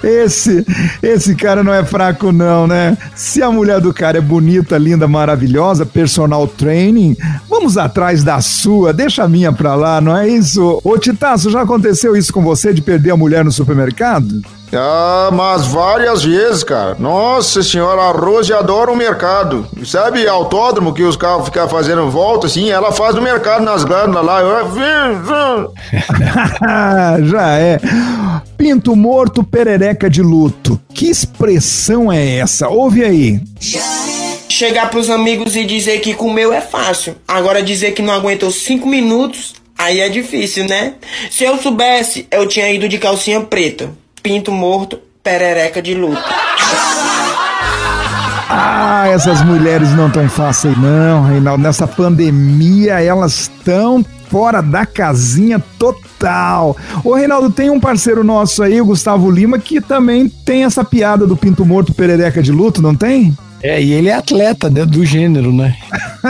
esse, 0.03 0.65
esse 1.01 1.35
cara 1.35 1.63
não 1.63 1.73
é 1.73 1.83
fraco 1.83 2.31
não, 2.31 2.67
né? 2.67 2.97
Se 3.15 3.41
a 3.41 3.51
mulher 3.51 3.79
do 3.79 3.93
cara 3.93 4.17
é 4.17 4.21
bonita, 4.21 4.77
linda, 4.77 5.07
maravilhosa, 5.07 5.85
personal 5.85 6.47
training, 6.47 7.15
vamos 7.49 7.77
atrás 7.77 8.23
da 8.23 8.41
sua, 8.41 8.93
deixa 8.93 9.23
a 9.23 9.29
minha 9.29 9.51
pra 9.51 9.75
lá, 9.75 10.01
não 10.01 10.15
é 10.15 10.27
isso? 10.27 10.79
Ô 10.83 10.97
Titaço, 10.97 11.49
já 11.49 11.61
aconteceu 11.61 12.15
isso 12.15 12.33
com 12.33 12.41
você 12.41 12.73
de 12.73 12.81
perder 12.81 13.11
a 13.11 13.17
mulher 13.17 13.43
no 13.43 13.51
supermercado? 13.51 14.41
Ah, 14.73 15.29
mas 15.33 15.65
várias 15.67 16.23
vezes, 16.23 16.63
cara. 16.63 16.95
Nossa 16.99 17.63
senhora, 17.63 18.01
a 18.01 18.11
Rose 18.11 18.53
adora 18.53 18.91
o 18.91 18.95
mercado. 18.95 19.67
Sabe 19.85 20.27
autódromo 20.27 20.93
que 20.93 21.03
os 21.03 21.15
carros 21.15 21.45
ficam 21.45 21.67
fazendo 21.67 22.09
volta, 22.09 22.47
assim? 22.47 22.69
Ela 22.69 22.91
faz 22.91 23.15
no 23.15 23.21
mercado 23.21 23.63
nas 23.63 23.83
glândulas 23.83 24.25
lá. 24.25 24.41
Eu... 24.41 25.73
Já 27.25 27.57
é. 27.57 27.79
Pinto 28.57 28.95
morto, 28.95 29.43
perereca 29.43 30.09
de 30.09 30.21
luto. 30.21 30.79
Que 30.93 31.09
expressão 31.09 32.11
é 32.11 32.37
essa? 32.37 32.67
Ouve 32.67 33.03
aí. 33.03 33.41
Chegar 34.47 34.89
pros 34.89 35.09
amigos 35.09 35.55
e 35.55 35.63
dizer 35.63 35.99
que 35.99 36.13
comeu 36.13 36.51
é 36.53 36.61
fácil. 36.61 37.15
Agora 37.27 37.63
dizer 37.63 37.91
que 37.93 38.01
não 38.01 38.13
aguentou 38.13 38.51
cinco 38.51 38.87
minutos, 38.87 39.53
aí 39.77 39.99
é 39.99 40.09
difícil, 40.09 40.67
né? 40.67 40.95
Se 41.31 41.43
eu 41.43 41.57
soubesse, 41.57 42.27
eu 42.29 42.47
tinha 42.47 42.71
ido 42.71 42.89
de 42.89 42.97
calcinha 42.97 43.41
preta. 43.41 43.89
Pinto 44.29 44.51
morto, 44.51 44.99
perereca 45.23 45.81
de 45.81 45.95
luto. 45.95 46.21
Ah, 48.47 49.07
essas 49.07 49.41
mulheres 49.41 49.91
não 49.95 50.07
tão 50.07 50.29
fáceis 50.29 50.77
não, 50.77 51.23
Reinaldo. 51.23 51.63
Nessa 51.63 51.87
pandemia, 51.87 53.01
elas 53.01 53.39
estão 53.39 54.05
fora 54.29 54.61
da 54.61 54.85
casinha 54.85 55.57
total. 55.79 56.77
Ô, 57.03 57.15
Reinaldo, 57.15 57.49
tem 57.49 57.71
um 57.71 57.79
parceiro 57.79 58.23
nosso 58.23 58.61
aí, 58.61 58.79
o 58.79 58.85
Gustavo 58.85 59.31
Lima, 59.31 59.57
que 59.57 59.81
também 59.81 60.29
tem 60.29 60.63
essa 60.63 60.83
piada 60.83 61.25
do 61.25 61.35
pinto 61.35 61.65
morto, 61.65 61.91
perereca 61.91 62.39
de 62.39 62.51
luto, 62.51 62.83
não 62.83 62.93
tem? 62.93 63.35
É, 63.61 63.81
e 63.81 63.91
ele 63.91 64.09
é 64.09 64.13
atleta 64.13 64.69
né, 64.69 64.85
do 64.85 65.05
gênero, 65.05 65.51
né? 65.51 65.75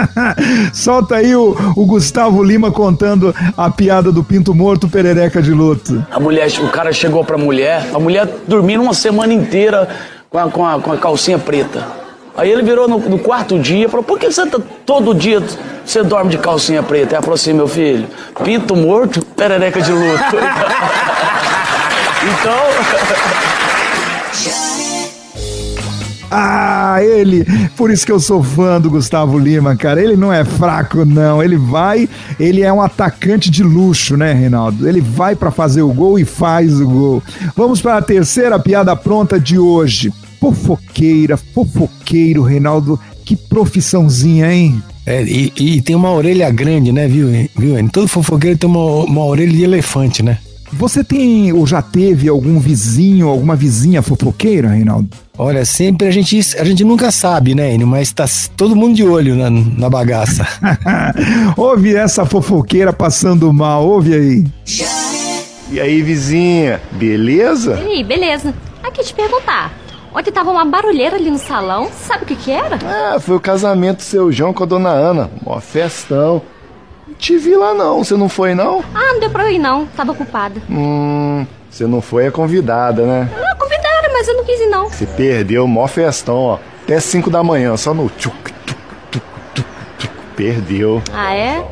Solta 0.74 1.16
aí 1.16 1.36
o, 1.36 1.56
o, 1.76 1.86
Gustavo 1.86 2.44
Lima 2.44 2.72
contando 2.72 3.36
a 3.56 3.70
piada 3.70 4.12
do 4.12 4.24
pinto 4.24 4.54
morto, 4.56 4.90
perereca 4.90 5.42
de 5.42 5.52
luto. 5.52 6.06
A 6.12 6.20
mulher, 6.20 6.50
o 6.60 6.70
cara 6.70 6.92
chegou 6.92 7.24
pra 7.24 7.38
mulher, 7.38 7.88
a 7.94 8.00
mulher 8.00 8.28
dormindo 8.48 8.82
uma 8.82 8.94
semana 8.94 9.34
inteira 9.34 9.88
com 10.30 10.40
a, 10.40 10.50
com 10.50 10.66
a, 10.66 10.80
com 10.80 10.92
a 10.92 10.98
calcinha 10.98 11.38
preta. 11.38 11.86
Aí 12.36 12.50
ele 12.50 12.64
virou 12.64 12.88
no, 12.88 12.98
no, 13.00 13.20
quarto 13.20 13.60
dia 13.60 13.86
e 13.86 13.90
falou: 13.90 14.04
Por 14.04 14.18
que 14.18 14.32
você 14.32 14.46
tá, 14.46 14.60
todo 14.86 15.14
dia 15.14 15.44
você 15.86 16.02
dorme 16.04 16.32
de 16.32 16.38
calcinha 16.38 16.82
preta? 16.82 17.16
Ela 17.16 17.22
falou 17.22 17.36
assim: 17.36 17.54
Meu 17.54 17.68
filho, 17.68 18.08
pinto 18.44 18.76
morto, 18.76 19.24
perereca 19.36 19.82
de 19.82 19.92
luto. 19.92 20.24
então. 22.40 22.60
Ah, 26.32 26.98
ele. 27.02 27.46
Por 27.76 27.92
isso 27.92 28.06
que 28.06 28.12
eu 28.12 28.20
sou 28.20 28.44
fã 28.44 28.80
do 28.80 28.90
Gustavo 28.90 29.38
Lima, 29.38 29.76
cara. 29.76 30.02
Ele 30.02 30.16
não 30.16 30.32
é 30.32 30.46
fraco, 30.46 31.06
não. 31.06 31.42
Ele 31.42 31.58
vai. 31.58 32.08
Ele 32.40 32.62
é 32.62 32.72
um 32.72 32.82
atacante 32.82 33.50
de 33.50 33.64
luxo, 33.64 34.16
né, 34.16 34.34
Reinaldo? 34.34 34.88
Ele 34.88 35.02
vai 35.02 35.36
para 35.36 35.52
fazer 35.52 35.82
o 35.82 35.94
gol 35.94 36.20
e 36.20 36.26
faz 36.26 36.80
o 36.80 36.88
gol. 36.88 37.24
Vamos 37.56 37.82
para 37.82 37.98
a 37.98 38.02
terceira 38.02 38.60
piada 38.60 38.96
pronta 38.96 39.40
de 39.40 39.58
hoje. 39.58 40.14
Fofoqueira, 40.40 41.38
fofoqueiro, 41.38 42.44
Reinaldo. 42.44 43.00
Que 43.26 43.36
profissãozinha, 43.36 44.52
hein? 44.52 44.82
É, 45.06 45.24
e, 45.24 45.52
e, 45.58 45.82
tem 45.82 45.96
uma 45.96 46.12
orelha 46.12 46.50
grande, 46.52 46.92
né, 46.92 47.08
viu? 47.08 47.30
viu? 47.58 47.90
Todo 47.90 48.08
fofoqueiro 48.08 48.58
tem 48.58 48.70
uma, 48.70 49.04
uma 49.06 49.26
orelha 49.26 49.52
de 49.52 49.64
elefante, 49.64 50.22
né? 50.22 50.38
Você 50.74 51.04
tem 51.04 51.52
ou 51.52 51.66
já 51.66 51.82
teve 51.82 52.30
algum 52.30 52.60
vizinho, 52.60 53.28
alguma 53.28 53.56
vizinha 53.56 54.02
fofoqueira, 54.02 54.70
Reinaldo? 54.70 55.10
Olha, 55.38 55.64
sempre 55.66 56.08
a 56.08 56.12
gente, 56.12 56.38
a 56.58 56.64
gente 56.64 56.84
nunca 56.84 57.12
sabe, 57.12 57.56
né, 57.56 57.74
Enio? 57.74 57.88
Mas 57.88 58.12
tá 58.12 58.26
todo 58.58 58.76
mundo 58.76 58.96
de 58.96 59.04
olho 59.04 59.36
na, 59.36 59.50
na 59.50 59.90
bagaça. 59.90 60.46
ouve 61.56 61.96
essa 61.96 62.26
fofoqueira 62.26 62.92
passando 62.92 63.52
mal, 63.54 63.88
ouve 63.88 64.14
aí. 64.14 64.46
E 65.72 65.80
aí, 65.80 66.02
vizinha, 66.02 66.82
beleza? 66.92 67.80
Ei, 67.88 68.04
beleza. 68.04 68.54
Aqui 68.84 69.04
te 69.04 69.14
perguntar. 69.14 69.72
Ontem 70.14 70.32
tava 70.32 70.50
uma 70.50 70.66
barulheira 70.66 71.16
ali 71.16 71.30
no 71.30 71.38
salão, 71.38 71.88
sabe 71.94 72.24
o 72.24 72.26
que 72.26 72.36
que 72.36 72.52
era? 72.52 72.80
Ah, 72.84 73.20
foi 73.20 73.36
o 73.36 73.40
casamento 73.40 73.98
do 73.98 74.04
seu 74.04 74.32
João 74.32 74.52
com 74.52 74.64
a 74.64 74.66
dona 74.66 74.90
Ana. 74.90 75.30
Uma 75.46 75.62
festão. 75.62 76.42
Te 77.20 77.38
vi 77.38 77.54
lá 77.54 77.74
não, 77.74 78.02
você 78.02 78.16
não 78.16 78.30
foi 78.30 78.56
não? 78.56 78.80
Ah, 78.96 79.14
não 79.14 79.20
deu 79.20 79.30
pra 79.30 79.44
eu 79.44 79.52
ir 79.52 79.60
não, 79.60 79.86
tava 79.88 80.14
ocupada. 80.14 80.62
Hum, 80.70 81.46
você 81.70 81.86
não 81.86 82.02
foi 82.02 82.28
a 82.28 82.32
convidada, 82.32 83.06
né? 83.06 83.30
Não, 83.38 83.58
convidada, 83.58 84.10
mas 84.14 84.26
eu 84.26 84.38
não 84.38 84.46
quis 84.46 84.58
ir 84.62 84.68
não. 84.68 84.90
Você 84.90 85.06
perdeu, 85.06 85.68
mó 85.68 85.86
festão, 85.86 86.38
ó. 86.38 86.60
Até 86.84 86.98
5 86.98 87.30
da 87.30 87.44
manhã, 87.44 87.76
só 87.76 87.94
no 87.94 88.10
tchuc, 88.10 88.34
tchuc, 88.66 88.80
tchuc, 89.12 89.26
tchuc, 89.54 89.68
tchuc. 89.98 90.14
Perdeu. 90.34 91.04
Ah, 91.14 91.36
é? 91.36 91.68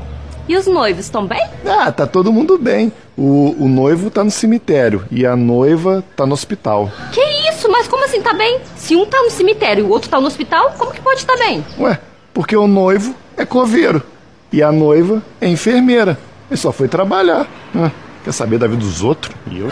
E 0.49 0.57
os 0.57 0.67
noivos 0.67 1.05
estão 1.05 1.25
bem? 1.25 1.41
Ah, 1.65 1.93
tá 1.93 2.05
todo 2.05 2.31
mundo 2.31 2.57
bem. 2.57 2.91
O, 3.17 3.55
o 3.57 3.69
noivo 3.69 4.11
tá 4.11 4.25
no 4.25 4.31
cemitério 4.31 5.05
e 5.09 5.25
a 5.25 5.35
noiva 5.35 6.03
tá 6.15 6.25
no 6.25 6.33
hospital. 6.33 6.91
Que 7.13 7.21
isso? 7.49 7.71
Mas 7.71 7.87
como 7.87 8.03
assim 8.03 8.21
tá 8.21 8.33
bem? 8.33 8.59
Se 8.75 8.97
um 8.97 9.05
tá 9.05 9.21
no 9.21 9.31
cemitério 9.31 9.85
e 9.85 9.87
o 9.87 9.89
outro 9.89 10.09
tá 10.09 10.19
no 10.19 10.27
hospital, 10.27 10.73
como 10.77 10.91
que 10.91 10.99
pode 10.99 11.21
estar 11.21 11.37
tá 11.37 11.39
bem? 11.39 11.65
Ué, 11.79 11.97
porque 12.33 12.55
o 12.55 12.67
noivo 12.67 13.15
é 13.37 13.45
coveiro. 13.45 14.03
E 14.51 14.63
a 14.63 14.71
noiva 14.71 15.21
é 15.41 15.47
enfermeira. 15.47 16.17
Ele 16.49 16.57
só 16.57 16.71
foi 16.71 16.87
trabalhar. 16.87 17.45
Ah, 17.75 17.91
quer 18.23 18.31
saber 18.31 18.57
da 18.57 18.67
vida 18.67 18.79
dos 18.81 19.03
outros? 19.03 19.35
E 19.51 19.59
eu. 19.59 19.69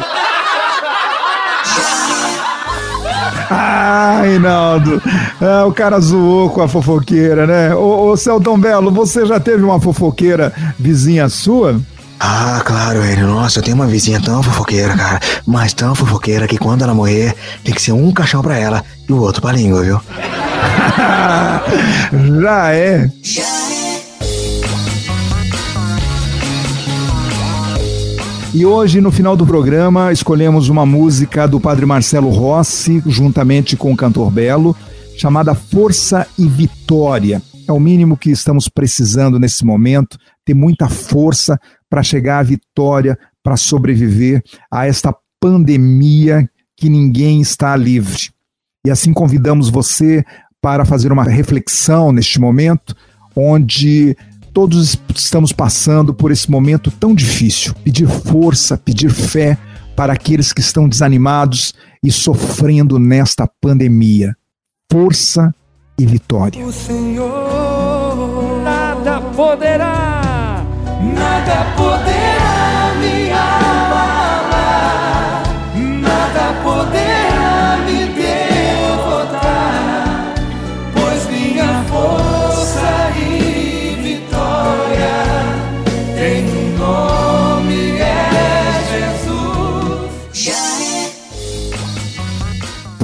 Ah, 3.50 4.22
Reinaldo, 4.24 5.02
ah, 5.40 5.66
o 5.66 5.72
cara 5.72 6.00
zoou 6.00 6.50
com 6.50 6.62
a 6.62 6.68
fofoqueira, 6.68 7.46
né? 7.46 7.76
Ô, 7.76 8.08
ô 8.10 8.18
Celton 8.18 8.58
Belo, 8.58 8.92
você 8.92 9.26
já 9.26 9.40
teve 9.40 9.64
uma 9.64 9.80
fofoqueira 9.80 10.52
vizinha 10.80 11.30
sua? 11.30 11.80
Ah, 12.20 12.62
claro, 12.66 13.06
Enio. 13.06 13.28
Nossa, 13.28 13.60
eu 13.60 13.64
tenho 13.64 13.76
uma 13.76 13.86
vizinha 13.86 14.20
tão 14.22 14.42
fofoqueira, 14.42 14.96
cara. 14.96 15.20
Mas 15.46 15.74
tão 15.74 15.94
fofoqueira 15.94 16.48
que 16.48 16.58
quando 16.58 16.84
ela 16.84 16.94
morrer, 16.94 17.36
tem 17.64 17.74
que 17.74 17.82
ser 17.82 17.92
um 17.92 18.12
caixão 18.12 18.42
pra 18.42 18.58
ela 18.58 18.84
e 19.08 19.14
o 19.14 19.22
outro 19.22 19.42
pra 19.42 19.52
língua, 19.52 19.84
viu? 19.84 20.02
Já 22.42 22.72
é. 22.74 23.10
E 28.56 28.66
hoje, 28.66 29.02
no 29.02 29.12
final 29.12 29.36
do 29.36 29.46
programa, 29.46 30.14
escolhemos 30.14 30.70
uma 30.70 30.86
música 30.86 31.46
do 31.46 31.60
padre 31.60 31.86
Marcelo 31.86 32.30
Rossi, 32.30 33.04
juntamente 33.06 33.76
com 33.76 33.92
o 33.92 33.98
cantor 33.98 34.32
Belo, 34.32 34.74
chamada 35.18 35.54
Força 35.54 36.26
e 36.40 36.48
Vitória. 36.48 37.42
É 37.68 37.74
o 37.74 37.80
mínimo 37.82 38.16
que 38.16 38.32
estamos 38.32 38.70
precisando 38.70 39.38
nesse 39.38 39.66
momento, 39.66 40.18
ter 40.46 40.54
muita 40.54 40.88
força 40.88 41.60
para 41.90 42.02
chegar 42.02 42.40
à 42.40 42.44
vitória, 42.44 43.20
para 43.44 43.58
sobreviver 43.58 44.42
a 44.72 44.88
esta 44.88 45.14
pandemia 45.38 46.50
que 46.78 46.88
ninguém 46.88 47.42
está 47.42 47.76
livre. 47.76 48.30
E 48.86 48.90
assim 48.90 49.12
convidamos 49.12 49.68
você 49.68 50.24
para 50.62 50.86
fazer 50.86 51.12
uma 51.12 51.26
reflexão 51.26 52.14
neste 52.14 52.40
momento, 52.40 52.96
onde 53.36 54.16
todos 54.56 54.98
estamos 55.14 55.52
passando 55.52 56.14
por 56.14 56.32
esse 56.32 56.50
momento 56.50 56.90
tão 56.90 57.14
difícil. 57.14 57.76
Pedir 57.84 58.08
força, 58.08 58.78
pedir 58.78 59.12
fé 59.12 59.58
para 59.98 60.14
aqueles 60.14 60.54
que 60.54 60.62
estão 60.62 60.88
desanimados 60.88 61.74
e 62.02 62.10
sofrendo 62.10 62.98
nesta 62.98 63.46
pandemia. 63.60 64.34
Força 64.90 65.54
e 66.00 66.06
vitória. 66.06 66.66
O 66.66 66.72
Senhor 66.72 68.62
nada 68.64 69.20
poderá, 69.20 70.66
nada 71.14 71.76
poderá 71.76 72.45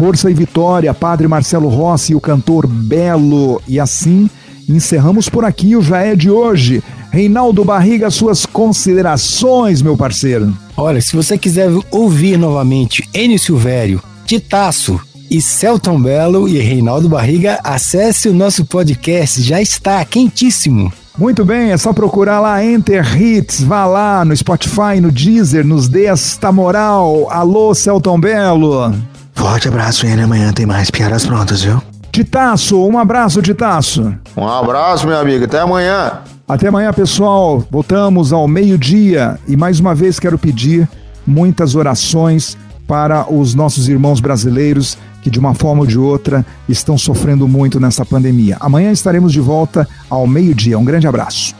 Força 0.02 0.32
e 0.32 0.34
Vitória, 0.34 0.95
Padre 0.95 1.28
Marcelo 1.28 1.70
Rossi 1.70 2.14
e 2.14 2.16
o 2.16 2.20
cantor 2.20 2.66
Belo. 2.66 3.62
E 3.68 3.80
assim 3.80 4.28
encerramos 4.68 5.30
por 5.30 5.45
aqui 5.45 5.76
o 5.76 5.82
Já 5.84 6.02
é 6.02 6.16
de 6.16 6.28
hoje. 6.28 6.82
Reinaldo 7.12 7.64
Barriga, 7.64 8.10
suas 8.10 8.43
considerações, 8.43 9.80
meu 9.80 9.95
parceiro. 9.95 10.58
Olha, 10.76 10.99
se 10.99 11.16
você 11.16 11.38
quiser 11.38 11.70
ouvir 11.91 12.36
novamente 12.36 13.08
Enio 13.14 13.38
Silvério, 13.38 14.02
Titaço 14.26 14.99
e 15.30 15.39
Celton 15.39 16.02
Belo 16.02 16.49
e 16.49 16.58
Reinaldo 16.58 17.08
Barriga, 17.08 17.60
acesse 17.64 18.28
o 18.28 18.34
nosso 18.34 18.66
podcast, 18.66 19.39
já 19.39 19.62
está 19.62 20.04
quentíssimo. 20.04 20.91
Muito 21.16 21.45
bem, 21.45 21.74
é 21.74 21.78
só 21.78 21.93
procurar 21.93 22.39
lá 22.39 22.66
Enter 22.66 23.22
Hits, 23.22 23.62
vá 23.62 23.86
lá 23.86 24.26
no 24.26 24.36
Spotify, 24.36 24.99
no 24.99 25.12
Deezer, 25.12 25.64
nos 25.64 25.88
dê 25.88 26.06
esta 26.06 26.52
moral. 26.52 27.28
Alô, 27.30 27.76
Celton 27.76 28.20
Belo. 28.20 29.11
Forte 29.42 29.68
abraço, 29.68 30.06
e 30.06 30.12
amanhã 30.12 30.54
tem 30.54 30.68
mais 30.68 30.92
piadas 30.92 31.26
prontas, 31.26 31.64
viu? 31.64 31.82
Titaço, 32.12 32.80
um 32.80 32.96
abraço, 32.96 33.42
Titaço. 33.42 34.16
Um 34.38 34.48
abraço, 34.48 35.08
meu 35.08 35.18
amigo. 35.18 35.46
Até 35.46 35.60
amanhã. 35.60 36.20
Até 36.48 36.68
amanhã, 36.68 36.94
pessoal. 36.94 37.64
Voltamos 37.72 38.32
ao 38.32 38.48
meio-dia 38.48 39.39
e 39.48 39.58
mais 39.58 39.80
uma 39.80 39.96
vez 39.96 40.20
quero 40.20 40.38
pedir 40.38 40.88
muitas 41.26 41.74
orações 41.74 42.56
para 42.88 43.34
os 43.34 43.56
nossos 43.56 43.89
irmãos 43.89 44.20
brasileiros 44.20 44.96
que, 45.24 45.32
de 45.32 45.39
uma 45.39 45.56
forma 45.56 45.82
ou 45.82 45.88
de 45.88 45.98
outra, 45.98 46.46
estão 46.70 46.96
sofrendo 46.96 47.48
muito 47.48 47.80
nessa 47.80 48.06
pandemia. 48.06 48.58
Amanhã 48.60 48.92
estaremos 48.92 49.34
de 49.34 49.39
volta 49.39 49.88
ao 50.08 50.28
meio-dia. 50.28 50.78
Um 50.78 50.86
grande 50.86 51.08
abraço. 51.08 51.56